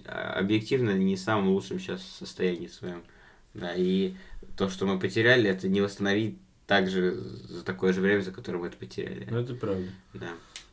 объективно 0.07 0.93
не 0.93 1.17
в 1.17 1.21
самом 1.21 1.49
лучшем 1.49 1.81
сейчас 1.81 2.03
состоянии 2.03 2.69
своем. 2.69 3.03
Да, 3.55 3.75
и 3.75 4.15
то, 4.57 4.69
что 4.69 4.87
мы 4.87 4.99
потеряли, 4.99 5.51
это 5.51 5.69
не 5.69 5.81
восстановить 5.81 6.39
также 6.67 7.15
за 7.15 7.65
такое 7.65 7.93
же 7.93 8.01
время, 8.01 8.23
за 8.23 8.33
которое 8.33 8.59
мы 8.59 8.69
это 8.69 8.77
потеряли. 8.77 9.27
Ну, 9.31 9.41
это 9.41 9.55
правда. 9.55 9.89
Да. 10.15 10.29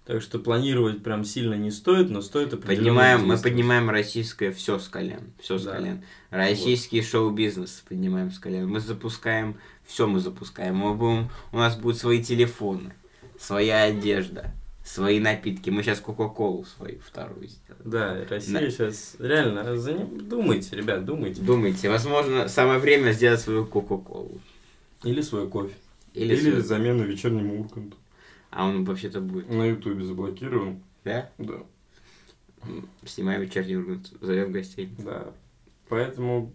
Так 0.06 0.24
что 0.24 0.40
планировать 0.40 1.04
прям 1.04 1.24
сильно 1.24 1.54
не 1.54 1.70
стоит, 1.70 2.10
но 2.10 2.22
стоит 2.22 2.60
поднимаем, 2.64 3.28
Мы 3.28 3.38
поднимаем 3.38 3.90
российское 3.90 4.52
все 4.52 4.80
с 4.80 4.88
колен. 4.88 5.34
Все 5.40 5.58
с 5.60 5.66
да. 5.66 5.74
колен. 5.74 6.04
Российский 6.32 7.02
вот. 7.02 7.10
шоу-бизнес 7.10 7.84
поднимаем 7.88 8.32
с 8.32 8.40
колен. 8.40 8.68
Мы 8.68 8.80
запускаем, 8.80 9.60
все 9.86 10.08
мы 10.08 10.20
запускаем. 10.20 10.78
Мы 10.78 10.96
будем, 10.96 11.30
у 11.52 11.58
нас 11.58 11.76
будут 11.76 12.00
свои 12.00 12.24
телефоны, 12.24 12.94
своя 13.40 13.84
одежда, 13.84 14.52
свои 14.90 15.20
напитки. 15.20 15.70
Мы 15.70 15.84
сейчас 15.84 16.00
Кока-Колу 16.00 16.66
свою 16.66 17.00
вторую 17.00 17.48
сделаем. 17.48 17.84
Да, 17.86 18.26
Россия 18.28 18.60
да. 18.60 18.70
сейчас 18.72 19.16
реально, 19.20 19.78
за 19.78 19.94
ним 19.94 20.28
думайте, 20.28 20.76
ребят, 20.76 21.06
думайте. 21.06 21.42
Думайте, 21.42 21.90
возможно, 21.90 22.48
самое 22.48 22.80
время 22.80 23.12
сделать 23.12 23.40
свою 23.40 23.66
Кока-Колу. 23.68 24.40
Или 25.04 25.22
свой 25.22 25.48
кофе. 25.48 25.76
Или, 26.16 26.34
Или 26.34 26.52
свой... 26.52 26.62
замену 26.62 27.04
вечернему 27.04 27.62
Урканту. 27.62 27.98
А 28.50 28.66
он 28.66 28.84
вообще-то 28.84 29.22
будет. 29.22 29.48
На 29.50 29.66
Ютубе 29.66 30.04
заблокирован. 30.04 30.82
Да? 31.04 31.30
Да. 31.38 31.64
Снимаем 33.06 33.42
вечерний 33.42 33.78
Ургант, 33.78 34.12
зовем 34.22 34.52
гостей. 34.52 34.90
Да. 34.98 35.32
Поэтому 35.88 36.52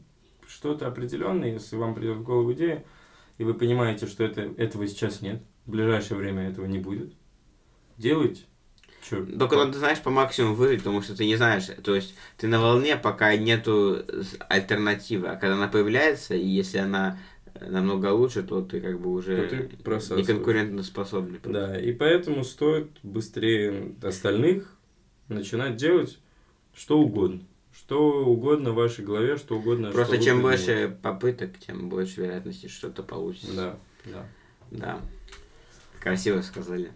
что-то 0.49 0.89
определенное, 0.89 1.53
если 1.53 1.77
вам 1.77 1.95
придет 1.95 2.17
в 2.17 2.25
голову 2.25 2.53
идея, 2.53 2.85
и 3.39 3.45
вы 3.45 3.55
понимаете, 3.55 4.07
что 4.07 4.25
это, 4.25 4.43
этого 4.43 4.87
сейчас 4.89 5.21
нет, 5.21 5.41
в 5.67 5.71
ближайшее 5.71 6.19
время 6.19 6.49
этого 6.49 6.67
не 6.67 6.79
будет, 6.79 7.15
делайте. 7.99 8.43
Чё? 9.09 9.27
Только 9.27 9.57
надо, 9.57 9.79
знаешь, 9.79 10.01
по 10.01 10.11
максимуму 10.11 10.55
выжить, 10.55 10.79
потому 10.79 11.03
что 11.03 11.15
ты 11.15 11.27
не 11.27 11.37
знаешь, 11.37 11.67
то 11.83 11.95
есть 11.95 12.15
ты 12.39 12.47
на 12.47 12.59
волне, 12.59 12.97
пока 12.97 13.37
нету 13.37 14.03
альтернативы, 14.49 15.29
а 15.29 15.37
когда 15.37 15.57
она 15.57 15.69
появляется, 15.69 16.35
и 16.35 16.47
если 16.47 16.79
она 16.79 17.19
намного 17.61 18.09
лучше, 18.13 18.43
то 18.43 18.63
ты 18.63 18.81
как 18.81 18.99
бы 19.01 19.13
уже 19.13 19.69
не 20.17 20.25
конкурентоспособный. 20.25 21.39
Да, 21.45 21.79
и 21.79 21.93
поэтому 21.93 22.45
стоит 22.45 22.91
быстрее 23.03 23.95
остальных 24.03 24.75
начинать 25.29 25.77
делать 25.77 26.19
что 26.75 26.99
угодно. 26.99 27.43
Что 27.73 28.25
угодно 28.25 28.71
в 28.71 28.77
вашей 28.77 29.05
голове, 29.05 29.37
что 29.37 29.59
угодно. 29.59 29.91
Просто 29.91 30.17
что 30.17 30.25
чем 30.25 30.43
больше 30.43 30.67
делать. 30.67 31.01
попыток, 31.01 31.59
тем 31.59 31.89
больше 31.89 32.23
вероятности 32.23 32.69
что-то 32.69 33.03
получится. 33.03 33.53
Да, 33.55 33.79
да. 34.07 34.27
Да. 34.71 35.01
Красиво 36.01 36.41
сказали. 36.43 36.93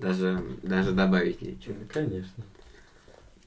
Даже, 0.00 0.42
даже 0.62 0.92
добавить 0.92 1.42
нечего. 1.42 1.76
Конечно. 1.92 2.44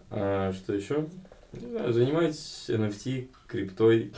А 0.10 0.52
что 0.54 0.74
еще? 0.74 1.08
Не 1.54 1.68
знаю, 1.68 1.94
занимайтесь 1.94 2.66
NFT, 2.70 3.28
криптой. 3.48 4.14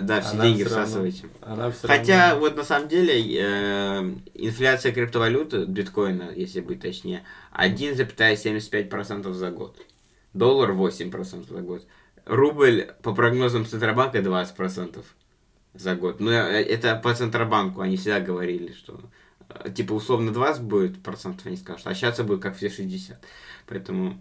Да, 0.00 0.20
все 0.20 0.32
она 0.32 0.44
деньги 0.44 0.64
всасывайте. 0.64 1.26
Она 1.40 1.70
все 1.70 1.86
Хотя, 1.86 2.30
равно... 2.30 2.40
вот 2.40 2.56
на 2.56 2.64
самом 2.64 2.88
деле, 2.88 3.14
э, 3.20 4.14
инфляция 4.34 4.90
криптовалюты, 4.92 5.64
биткоина, 5.64 6.32
если 6.34 6.60
быть 6.60 6.80
точнее, 6.80 7.22
1,75% 7.52 9.32
за 9.32 9.50
год. 9.52 9.76
Доллар 10.34 10.72
8% 10.72 11.48
за 11.48 11.60
год. 11.60 11.86
Рубль, 12.24 12.88
по 13.02 13.14
прогнозам 13.14 13.64
Центробанка, 13.64 14.18
20% 14.18 15.04
за 15.74 15.94
год. 15.94 16.18
Но 16.18 16.32
э, 16.32 16.62
это 16.62 16.96
по 16.96 17.14
Центробанку, 17.14 17.80
они 17.80 17.96
всегда 17.96 18.18
говорили, 18.18 18.72
что 18.72 18.98
типа 19.74 19.92
условно 19.92 20.32
20 20.32 20.62
будет 20.62 21.02
процентов, 21.02 21.46
они 21.46 21.56
скажут, 21.56 21.86
а 21.86 21.94
сейчас 21.94 22.20
будет 22.20 22.40
как 22.40 22.56
все 22.56 22.70
60. 22.70 23.18
Поэтому, 23.66 24.20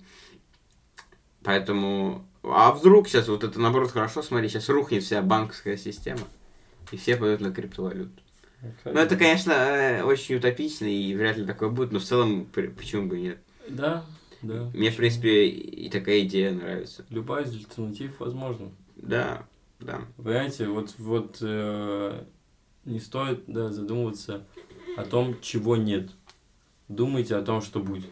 поэтому 1.44 2.26
а 2.44 2.72
вдруг 2.72 3.08
сейчас 3.08 3.28
вот 3.28 3.44
это 3.44 3.60
наоборот 3.60 3.92
хорошо, 3.92 4.22
смотри, 4.22 4.50
сейчас 4.50 4.70
рухнет 4.70 5.04
вся 5.04 5.22
банковская 5.22 5.78
система, 5.78 6.22
и 6.92 6.98
все 6.98 7.16
пойдут 7.16 7.42
на 7.42 7.52
криптовалюту. 7.52 8.22
Ну, 8.84 9.00
это, 9.00 9.16
конечно, 9.16 9.52
э, 9.52 10.04
очень 10.04 10.36
утопично, 10.36 10.86
и 10.86 11.14
вряд 11.16 11.38
ли 11.38 11.46
такое 11.46 11.70
будет, 11.70 11.92
но 11.92 12.00
в 12.00 12.04
целом, 12.04 12.46
почему 12.46 13.08
бы 13.08 13.20
нет? 13.20 13.38
Да, 13.68 14.06
да. 14.42 14.70
Мне, 14.74 14.92
в 14.92 14.96
принципе, 14.96 15.48
и 15.48 15.90
такая 15.90 16.22
идея 16.22 16.52
нравится. 16.52 17.06
Любая 17.10 17.44
из 17.44 17.54
альтернатив 17.54 18.20
возможна. 18.20 18.72
Да, 18.96 19.46
да. 19.80 20.02
Понимаете, 20.18 20.68
вот, 20.68 20.96
вот 20.98 21.38
э, 21.42 22.24
не 22.86 23.00
стоит 23.00 23.44
да, 23.48 23.72
задумываться 23.72 24.46
о 24.96 25.04
том, 25.04 25.36
чего 25.42 25.76
нет. 25.76 26.10
Думайте 26.88 27.36
о 27.36 27.42
том, 27.42 27.62
что 27.62 27.80
будет. 27.80 28.10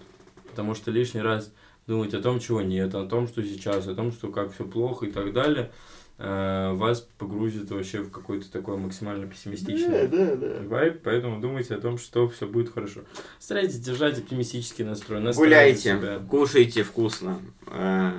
Потому 0.50 0.76
что 0.76 0.92
лишний 0.92 1.22
раз 1.22 1.52
думать 1.88 2.14
о 2.14 2.22
том, 2.22 2.40
чего 2.40 2.62
нет, 2.62 2.94
о 2.96 3.06
том, 3.06 3.28
что 3.28 3.44
сейчас, 3.44 3.88
о 3.88 3.96
том, 3.96 4.12
что 4.12 4.30
как 4.30 4.54
все 4.54 4.66
плохо 4.66 5.06
и 5.06 5.12
так 5.12 5.34
далее, 5.34 5.72
э, 6.18 6.72
вас 6.74 7.08
погрузит 7.18 7.70
вообще 7.72 8.02
в 8.02 8.12
какой-то 8.12 8.52
такой 8.52 8.78
максимально 8.78 9.28
пессимистичный 9.28 10.08
да, 10.08 10.36
да, 10.36 10.36
да. 10.36 10.68
вайб, 10.68 11.02
поэтому 11.04 11.42
думайте 11.42 11.76
о 11.76 11.82
том, 11.82 11.98
что 11.98 12.28
все 12.30 12.48
будет 12.48 12.74
хорошо. 12.74 13.02
Старайтесь 13.40 13.80
держать 13.80 14.18
оптимистический 14.20 14.86
настрой. 14.86 15.22
Гуляйте, 15.34 15.98
себя. 15.98 16.20
кушайте 16.30 16.84
вкусно. 16.84 17.40
А, 17.68 18.14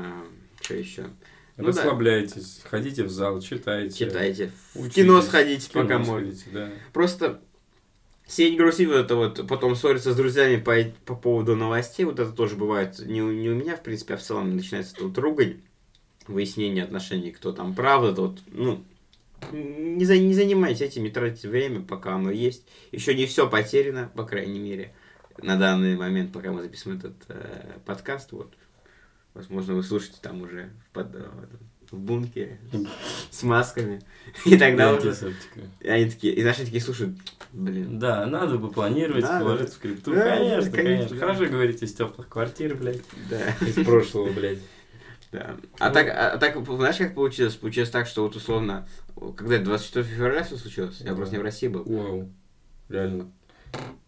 что 0.61 0.74
еще? 0.74 1.07
Ну, 1.57 1.68
Расслабляйтесь, 1.68 2.62
да. 2.64 2.68
ходите 2.68 3.05
в 3.05 3.11
зал, 3.11 3.40
читайте. 3.40 3.96
Читайте. 3.96 4.50
Учитесь, 4.74 4.92
в 4.92 4.94
кино 4.94 5.22
сходите, 5.22 5.70
кино 5.70 5.83
пока 5.83 5.98
можете. 6.00 6.44
Да. 6.53 6.70
Просто 6.92 7.40
Сидеть 8.26 8.56
грустить, 8.56 8.88
вот 8.88 8.96
это 8.96 9.16
вот, 9.16 9.46
потом 9.46 9.76
ссориться 9.76 10.12
с 10.12 10.16
друзьями 10.16 10.56
по, 10.56 10.74
по 11.04 11.14
поводу 11.14 11.56
новостей, 11.56 12.04
вот 12.04 12.18
это 12.18 12.32
тоже 12.32 12.56
бывает 12.56 12.98
не, 13.00 13.22
у, 13.22 13.30
не 13.30 13.50
у 13.50 13.54
меня, 13.54 13.76
в 13.76 13.82
принципе, 13.82 14.14
а 14.14 14.16
в 14.16 14.22
целом 14.22 14.56
начинается 14.56 14.94
тут 14.94 15.18
ругань, 15.18 15.60
выяснение 16.26 16.84
отношений, 16.84 17.32
кто 17.32 17.52
там 17.52 17.74
прав, 17.74 18.02
это 18.04 18.22
вот, 18.22 18.38
ну, 18.46 18.82
не, 19.52 20.04
за, 20.04 20.16
не 20.18 20.34
занимайтесь 20.34 20.80
этим, 20.80 21.02
не 21.02 21.10
тратите 21.10 21.48
время, 21.48 21.82
пока 21.82 22.14
оно 22.14 22.30
есть. 22.30 22.64
Еще 22.92 23.14
не 23.14 23.26
все 23.26 23.48
потеряно, 23.48 24.10
по 24.14 24.24
крайней 24.24 24.58
мере, 24.58 24.94
на 25.42 25.56
данный 25.56 25.96
момент, 25.96 26.32
пока 26.32 26.52
мы 26.52 26.62
записываем 26.62 26.98
этот 26.98 27.16
э, 27.28 27.78
подкаст, 27.84 28.32
вот. 28.32 28.54
Возможно, 29.34 29.74
вы 29.74 29.82
слушаете 29.82 30.18
там 30.22 30.42
уже 30.42 30.70
в, 30.87 30.94
под, 30.94 31.08
в 31.90 31.98
бункере 31.98 32.60
с 33.30 33.42
масками. 33.42 34.00
И 34.44 34.56
тогда 34.56 34.94
уже... 34.94 35.14
Они 35.84 36.08
такие, 36.08 36.34
и 36.34 36.44
наши 36.44 36.64
такие 36.64 36.80
слушают, 36.80 37.16
блин. 37.55 37.99
Да, 37.99 38.27
надо 38.27 38.59
бы 38.59 38.71
планировать, 38.71 39.23
надо. 39.23 39.45
вложиться 39.45 39.77
в 39.77 39.79
крипту. 39.79 40.14
Да, 40.14 40.37
конечно, 40.37 40.71
конечно, 40.71 40.73
конечно. 40.73 41.17
Хорошо 41.17 41.47
говорить 41.47 41.83
из 41.83 41.95
теплых 41.95 42.29
квартир, 42.29 42.75
блядь. 42.75 43.03
Да. 43.31 43.51
Из 43.67 43.85
прошлого, 43.85 44.33
блядь. 44.33 44.59
Да. 45.33 45.57
А 45.79 45.90
так, 45.90 46.09
а, 46.09 46.38
так, 46.38 46.64
знаешь, 46.64 46.97
как 46.97 47.14
получилось? 47.14 47.55
Получилось 47.55 47.90
так, 47.90 48.07
что 48.07 48.23
вот 48.23 48.37
условно, 48.37 48.87
когда 49.37 49.59
24 49.59 50.05
февраля 50.05 50.45
все 50.45 50.57
случилось, 50.57 51.01
я 51.01 51.14
просто 51.14 51.35
не 51.35 51.40
в 51.40 51.45
России 51.45 51.69
был. 51.69 51.83
Вау. 51.85 52.33
Реально. 52.88 53.33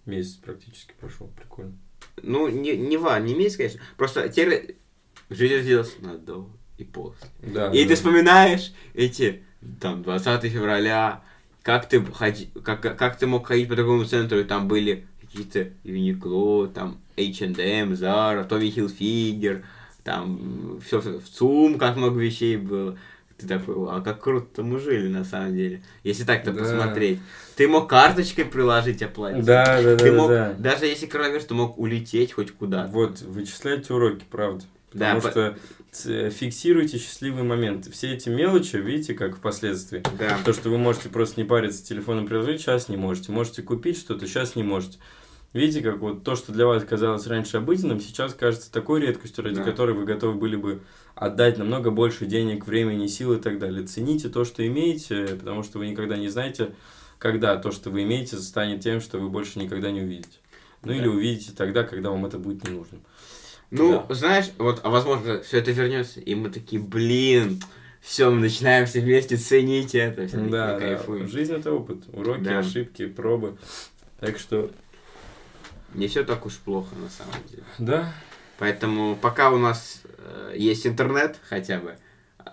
Месяц 0.04 0.34
практически 0.34 0.94
прошел. 1.00 1.28
Прикольно. 1.36 1.76
Ну, 2.22 2.48
не, 2.48 2.76
не 2.76 2.96
ва, 2.96 3.18
не 3.18 3.34
месяц, 3.34 3.56
конечно. 3.56 3.80
Просто 3.96 4.28
теперь 4.28 4.76
жизнь 5.30 5.62
сделалась 5.62 5.98
на 5.98 6.16
до 6.16 6.48
и 6.78 6.84
после. 6.84 7.28
Да, 7.42 7.72
и 7.72 7.82
да. 7.82 7.88
ты 7.88 7.94
вспоминаешь 7.94 8.72
эти, 8.94 9.42
там, 9.80 10.02
20 10.02 10.52
февраля, 10.52 11.24
как 11.66 11.88
ты, 11.88 12.00
ходи, 12.00 12.48
как, 12.62 12.80
как 12.80 13.18
ты 13.18 13.26
мог 13.26 13.48
ходить 13.48 13.68
по 13.68 13.74
такому 13.74 14.04
центру, 14.04 14.38
и 14.38 14.44
там 14.44 14.68
были 14.68 15.04
какие-то 15.20 15.70
Uniqlo, 15.82 16.68
там 16.72 16.98
H&M, 17.16 17.92
Zara, 17.94 18.48
Tommy 18.48 18.72
Hilfiger, 18.72 19.64
там 20.04 20.80
все 20.86 21.00
в 21.00 21.28
ЦУМ, 21.28 21.76
как 21.76 21.96
много 21.96 22.20
вещей 22.20 22.56
было. 22.56 22.96
Ты 23.36 23.48
такой, 23.48 23.74
а 23.90 24.00
как 24.00 24.22
круто 24.22 24.62
мы 24.62 24.78
жили 24.78 25.08
на 25.08 25.24
самом 25.24 25.56
деле. 25.56 25.82
Если 26.04 26.22
так-то 26.22 26.52
да. 26.52 26.60
посмотреть. 26.60 27.18
Ты 27.56 27.66
мог 27.66 27.90
карточкой 27.90 28.44
приложить 28.44 29.02
оплатить. 29.02 29.44
Да, 29.44 29.82
да, 29.82 29.96
ты 29.96 30.12
да, 30.12 30.16
мог, 30.16 30.28
да. 30.28 30.54
Даже 30.56 30.86
если 30.86 31.06
коронавирус, 31.06 31.46
ты 31.46 31.54
мог 31.54 31.80
улететь 31.80 32.32
хоть 32.32 32.52
куда-то. 32.52 32.92
Вот, 32.92 33.22
вычисляйте 33.22 33.92
уроки, 33.92 34.24
правда. 34.30 34.64
Потому 34.92 35.20
да, 35.20 35.30
что 35.30 35.50
по... 35.50 35.58
фиксируйте 36.02 36.98
счастливые 36.98 37.44
моменты. 37.44 37.90
Все 37.90 38.12
эти 38.14 38.28
мелочи, 38.28 38.76
видите, 38.76 39.14
как 39.14 39.36
впоследствии. 39.36 40.02
Да. 40.18 40.38
То, 40.44 40.52
что 40.52 40.70
вы 40.70 40.78
можете 40.78 41.08
просто 41.08 41.40
не 41.40 41.46
париться 41.46 41.84
телефоном 41.84 42.26
приложить, 42.26 42.60
сейчас 42.60 42.88
не 42.88 42.96
можете. 42.96 43.32
Можете 43.32 43.62
купить 43.62 43.98
что-то, 43.98 44.26
сейчас 44.26 44.56
не 44.56 44.62
можете. 44.62 44.98
Видите, 45.52 45.80
как 45.80 45.98
вот 46.00 46.22
то, 46.22 46.36
что 46.36 46.52
для 46.52 46.66
вас 46.66 46.84
казалось 46.84 47.26
раньше 47.26 47.56
обыденным, 47.56 48.00
сейчас 48.00 48.34
кажется 48.34 48.70
такой 48.70 49.00
редкостью, 49.00 49.44
ради 49.44 49.56
да. 49.56 49.62
которой 49.62 49.94
вы 49.94 50.04
готовы 50.04 50.34
были 50.34 50.56
бы 50.56 50.82
отдать 51.14 51.56
намного 51.56 51.90
больше 51.90 52.26
денег, 52.26 52.66
времени, 52.66 53.06
сил 53.06 53.32
и 53.32 53.40
так 53.40 53.58
далее. 53.58 53.86
Цените 53.86 54.28
то, 54.28 54.44
что 54.44 54.66
имеете, 54.66 55.26
потому 55.28 55.62
что 55.62 55.78
вы 55.78 55.88
никогда 55.88 56.18
не 56.18 56.28
знаете, 56.28 56.74
когда 57.18 57.56
то, 57.56 57.72
что 57.72 57.88
вы 57.88 58.02
имеете, 58.02 58.36
станет 58.36 58.82
тем, 58.82 59.00
что 59.00 59.18
вы 59.18 59.30
больше 59.30 59.58
никогда 59.58 59.90
не 59.90 60.02
увидите. 60.02 60.38
Ну 60.82 60.92
да. 60.92 60.98
или 60.98 61.08
увидите 61.08 61.52
тогда, 61.56 61.84
когда 61.84 62.10
вам 62.10 62.26
это 62.26 62.38
будет 62.38 62.64
не 62.64 62.74
нужно. 62.74 62.98
Ну, 63.70 64.04
да. 64.08 64.14
знаешь, 64.14 64.50
вот, 64.58 64.80
а 64.84 64.90
возможно, 64.90 65.40
все 65.40 65.58
это 65.58 65.72
вернется, 65.72 66.20
и 66.20 66.34
мы 66.34 66.50
такие, 66.50 66.80
блин, 66.80 67.60
все, 68.00 68.30
мы 68.30 68.40
начинаем 68.40 68.86
все 68.86 69.00
вместе 69.00 69.36
ценить 69.36 69.94
это. 69.94 70.28
Все 70.28 70.36
да, 70.36 70.78
да. 70.78 71.26
Жизнь 71.26 71.52
это 71.52 71.72
опыт, 71.72 72.04
уроки, 72.12 72.42
да. 72.42 72.60
ошибки, 72.60 73.06
пробы. 73.06 73.56
Так 74.20 74.38
что 74.38 74.70
не 75.94 76.06
все 76.06 76.24
так 76.24 76.46
уж 76.46 76.56
плохо 76.58 76.94
на 76.94 77.08
самом 77.08 77.34
деле. 77.48 77.64
Да. 77.78 78.12
Поэтому 78.58 79.16
пока 79.16 79.50
у 79.50 79.58
нас 79.58 80.02
э, 80.18 80.54
есть 80.56 80.86
интернет 80.86 81.38
хотя 81.48 81.78
бы, 81.78 81.96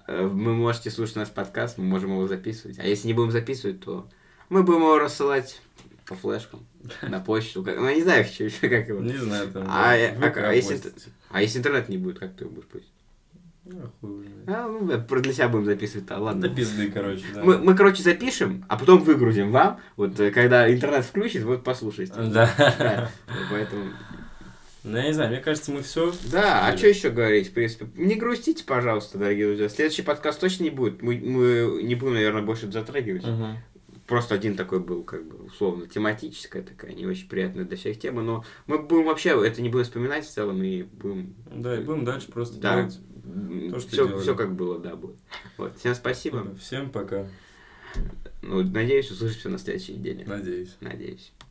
э, 0.07 0.25
вы 0.25 0.53
можете 0.53 0.89
слушать 0.89 1.17
наш 1.17 1.29
подкаст, 1.29 1.77
мы 1.77 1.85
можем 1.85 2.11
его 2.11 2.27
записывать. 2.27 2.79
А 2.79 2.83
если 2.83 3.07
не 3.07 3.13
будем 3.13 3.31
записывать, 3.31 3.79
то 3.79 4.09
мы 4.49 4.63
будем 4.63 4.79
его 4.79 4.97
рассылать 4.99 5.61
по 6.05 6.15
флешкам 6.15 6.65
на 7.01 7.19
почту. 7.19 7.63
Ну, 7.63 7.87
я 7.87 7.95
не 7.95 8.03
знаю, 8.03 8.25
еще, 8.25 8.49
как 8.49 8.87
его. 8.87 9.01
Не 9.01 9.17
знаю, 9.17 9.51
там. 9.51 9.63
А, 9.67 9.93
а, 9.93 9.95
а, 9.95 10.49
а, 10.49 10.53
если, 10.53 10.79
а 11.29 11.41
если 11.41 11.59
интернет 11.59 11.89
не 11.89 11.97
будет, 11.97 12.19
как 12.19 12.35
ты 12.35 12.43
его 12.43 12.53
будешь 12.53 12.67
постить? 12.67 12.89
Ну, 13.65 13.89
хуй 14.01 14.27
а, 14.45 14.67
ну, 14.67 15.21
для 15.21 15.33
себя 15.33 15.47
будем 15.47 15.65
записывать, 15.65 16.11
а 16.11 16.19
ладно. 16.19 16.49
Да 16.49 16.53
пизды, 16.53 16.91
короче, 16.91 17.23
да. 17.33 17.43
Мы, 17.43 17.59
мы, 17.59 17.75
короче, 17.75 18.03
запишем, 18.03 18.65
а 18.67 18.77
потом 18.77 19.01
выгрузим 19.01 19.51
вам. 19.51 19.79
Вот 19.95 20.19
э, 20.19 20.31
когда 20.31 20.69
интернет 20.71 21.05
включит, 21.05 21.43
вот 21.43 21.63
послушайте. 21.63 22.13
Да. 22.13 22.53
да. 22.57 23.09
Поэтому 23.49 23.85
Ну, 24.83 24.97
я 24.97 25.03
не 25.05 25.13
знаю, 25.13 25.29
мне 25.29 25.39
кажется, 25.39 25.71
мы 25.71 25.81
все. 25.81 26.13
Да, 26.29 26.67
а 26.67 26.77
что 26.77 26.89
еще 26.89 27.09
говорить, 27.09 27.51
в 27.51 27.53
принципе? 27.53 27.87
Не 27.95 28.15
грустите, 28.15 28.65
пожалуйста, 28.65 29.17
дорогие 29.17 29.47
друзья. 29.47 29.69
Следующий 29.69 30.01
подкаст 30.01 30.41
точно 30.41 30.63
не 30.63 30.69
будет. 30.69 31.01
Мы, 31.01 31.15
мы 31.19 31.83
не 31.83 31.95
будем, 31.95 32.15
наверное, 32.15 32.41
больше 32.41 32.69
затрагивать. 32.69 33.23
Угу. 33.23 33.47
Просто 34.07 34.35
один 34.35 34.55
такой 34.57 34.79
был, 34.79 35.03
как 35.03 35.25
бы, 35.25 35.45
условно, 35.45 35.87
тематическая 35.87 36.61
такая, 36.61 36.93
не 36.93 37.05
очень 37.05 37.27
приятная 37.29 37.63
для 37.63 37.77
всех 37.77 37.97
тема, 37.99 38.21
но 38.21 38.43
мы 38.67 38.79
будем 38.79 39.05
вообще 39.05 39.29
это 39.45 39.61
не 39.61 39.69
будем 39.69 39.85
вспоминать 39.85 40.25
в 40.25 40.29
целом 40.29 40.61
и 40.61 40.83
будем... 40.83 41.33
Да, 41.49 41.79
и 41.79 41.83
будем 41.83 42.03
дальше 42.03 42.31
просто 42.31 42.59
Да. 42.59 42.81
делать. 42.81 42.99
То, 43.71 43.79
что 43.79 43.89
все, 43.89 44.19
все 44.19 44.35
как 44.35 44.55
было, 44.55 44.79
да, 44.79 44.95
будет. 44.95 45.15
Вот. 45.57 45.77
Всем 45.77 45.95
спасибо. 45.95 46.53
Всем 46.59 46.89
пока. 46.89 47.27
Ну, 48.41 48.61
надеюсь, 48.63 49.09
услышимся 49.09 49.49
на 49.49 49.57
следующей 49.57 49.93
неделе. 49.93 50.25
Надеюсь. 50.25 50.75
Надеюсь. 50.81 51.31